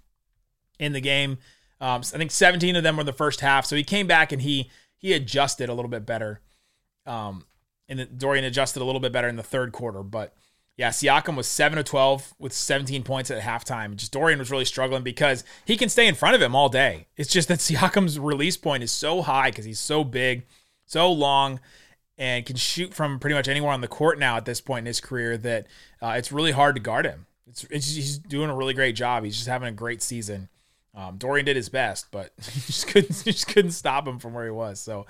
in 0.80 0.94
the 0.94 1.02
game. 1.02 1.40
Um, 1.82 2.02
I 2.02 2.18
think 2.18 2.32
17 2.32 2.76
of 2.76 2.84
them 2.84 2.98
were 2.98 3.04
the 3.04 3.14
first 3.14 3.42
half. 3.42 3.66
So 3.66 3.76
he 3.76 3.84
came 3.84 4.08
back 4.08 4.32
and 4.32 4.42
he 4.42 4.70
he 4.98 5.14
adjusted 5.14 5.70
a 5.70 5.74
little 5.74 5.90
bit 5.90 6.06
better. 6.06 6.42
Um, 7.06 7.46
and 7.88 8.18
Dorian 8.18 8.46
adjusted 8.46 8.82
a 8.82 8.86
little 8.86 9.00
bit 9.00 9.12
better 9.12 9.28
in 9.28 9.38
the 9.38 9.44
third 9.44 9.72
quarter. 9.72 10.04
But 10.04 10.36
yeah, 10.78 10.90
Siakam 10.90 11.36
was 11.36 11.48
7 11.48 11.78
of 11.78 11.86
12 11.86 12.36
with 12.38 12.54
17 12.54 13.04
points 13.04 13.32
at 13.32 13.42
halftime. 13.42 13.96
Just 13.96 14.12
Dorian 14.12 14.40
was 14.40 14.52
really 14.52 14.66
struggling 14.66 15.04
because 15.04 15.44
he 15.66 15.76
can 15.76 15.90
stay 15.90 16.08
in 16.08 16.16
front 16.16 16.36
of 16.36 16.42
him 16.42 16.56
all 16.56 16.70
day. 16.70 17.08
It's 17.18 17.32
just 17.32 17.48
that 17.48 17.60
Siakam's 17.60 18.20
release 18.20 18.58
point 18.58 18.84
is 18.84 18.92
so 18.92 19.22
high 19.22 19.50
because 19.50 19.66
he's 19.66 19.80
so 19.80 20.04
big, 20.04 20.46
so 20.86 21.12
long, 21.12 21.60
and 22.18 22.46
can 22.46 22.56
shoot 22.56 22.94
from 22.94 23.20
pretty 23.20 23.34
much 23.34 23.48
anywhere 23.48 23.72
on 23.72 23.82
the 23.82 23.88
court 23.88 24.20
now 24.20 24.38
at 24.38 24.46
this 24.46 24.62
point 24.62 24.84
in 24.84 24.88
his 24.88 25.02
career 25.02 25.38
that 25.38 25.68
uh, 26.02 26.14
it's 26.18 26.32
really 26.32 26.52
hard 26.52 26.76
to 26.76 26.82
guard 26.82 27.06
him. 27.06 27.26
It's, 27.48 27.64
it's 27.72 27.96
he's 27.96 28.18
doing 28.18 28.50
a 28.50 28.56
really 28.56 28.74
great 28.74 28.96
job. 28.96 29.24
He's 29.24 29.36
just 29.36 29.48
having 29.48 29.68
a 29.70 29.74
great 29.74 30.02
season. 30.02 30.50
Um, 30.96 31.18
Dorian 31.18 31.46
did 31.46 31.56
his 31.56 31.70
best, 31.70 32.08
but 32.12 32.36
just 32.42 32.88
couldn't 32.88 33.24
just 33.24 33.48
couldn't 33.48 33.72
stop 33.72 34.08
him 34.08 34.20
from 34.20 34.34
where 34.34 34.46
he 34.46 34.52
was. 34.52 34.80
So 34.80 35.06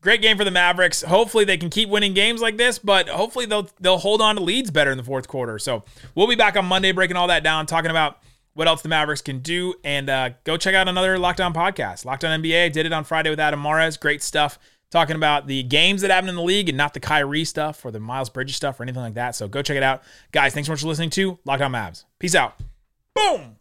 great 0.00 0.22
game 0.22 0.36
for 0.36 0.44
the 0.44 0.50
Mavericks. 0.50 1.02
Hopefully 1.02 1.44
they 1.44 1.56
can 1.56 1.70
keep 1.70 1.88
winning 1.88 2.14
games 2.14 2.40
like 2.40 2.56
this, 2.56 2.78
but 2.78 3.08
hopefully 3.08 3.46
they'll 3.46 3.68
they'll 3.80 3.98
hold 3.98 4.20
on 4.20 4.36
to 4.36 4.42
leads 4.42 4.70
better 4.70 4.90
in 4.90 4.98
the 4.98 5.04
fourth 5.04 5.28
quarter. 5.28 5.58
So 5.58 5.84
we'll 6.14 6.28
be 6.28 6.36
back 6.36 6.56
on 6.56 6.64
Monday 6.64 6.92
breaking 6.92 7.16
all 7.16 7.28
that 7.28 7.42
down, 7.42 7.66
talking 7.66 7.90
about 7.90 8.18
what 8.54 8.68
else 8.68 8.82
the 8.82 8.88
Mavericks 8.88 9.20
can 9.20 9.40
do, 9.40 9.74
and 9.84 10.08
uh, 10.08 10.30
go 10.44 10.56
check 10.56 10.74
out 10.74 10.88
another 10.88 11.18
Locked 11.18 11.40
On 11.40 11.52
podcast. 11.52 12.04
Locked 12.04 12.24
On 12.24 12.42
NBA 12.42 12.72
did 12.72 12.86
it 12.86 12.92
on 12.92 13.04
Friday 13.04 13.30
with 13.30 13.40
Adam 13.40 13.60
Mares. 13.60 13.96
Great 13.96 14.22
stuff. 14.22 14.58
Talking 14.90 15.16
about 15.16 15.48
the 15.48 15.64
games 15.64 16.00
that 16.02 16.12
happened 16.12 16.30
in 16.30 16.36
the 16.36 16.42
league 16.42 16.68
and 16.68 16.78
not 16.78 16.94
the 16.94 17.00
Kyrie 17.00 17.44
stuff 17.44 17.84
or 17.84 17.90
the 17.90 17.98
Miles 17.98 18.30
Bridges 18.30 18.56
stuff 18.56 18.78
or 18.78 18.84
anything 18.84 19.02
like 19.02 19.14
that. 19.14 19.34
So 19.34 19.48
go 19.48 19.60
check 19.60 19.76
it 19.76 19.82
out. 19.82 20.02
Guys, 20.30 20.54
thanks 20.54 20.68
so 20.68 20.72
much 20.72 20.80
for 20.80 20.86
listening 20.86 21.10
to 21.10 21.38
Locked 21.44 21.62
On 21.62 21.72
Mavs. 21.72 22.04
Peace 22.20 22.36
out. 22.36 22.54
Boom. 23.12 23.55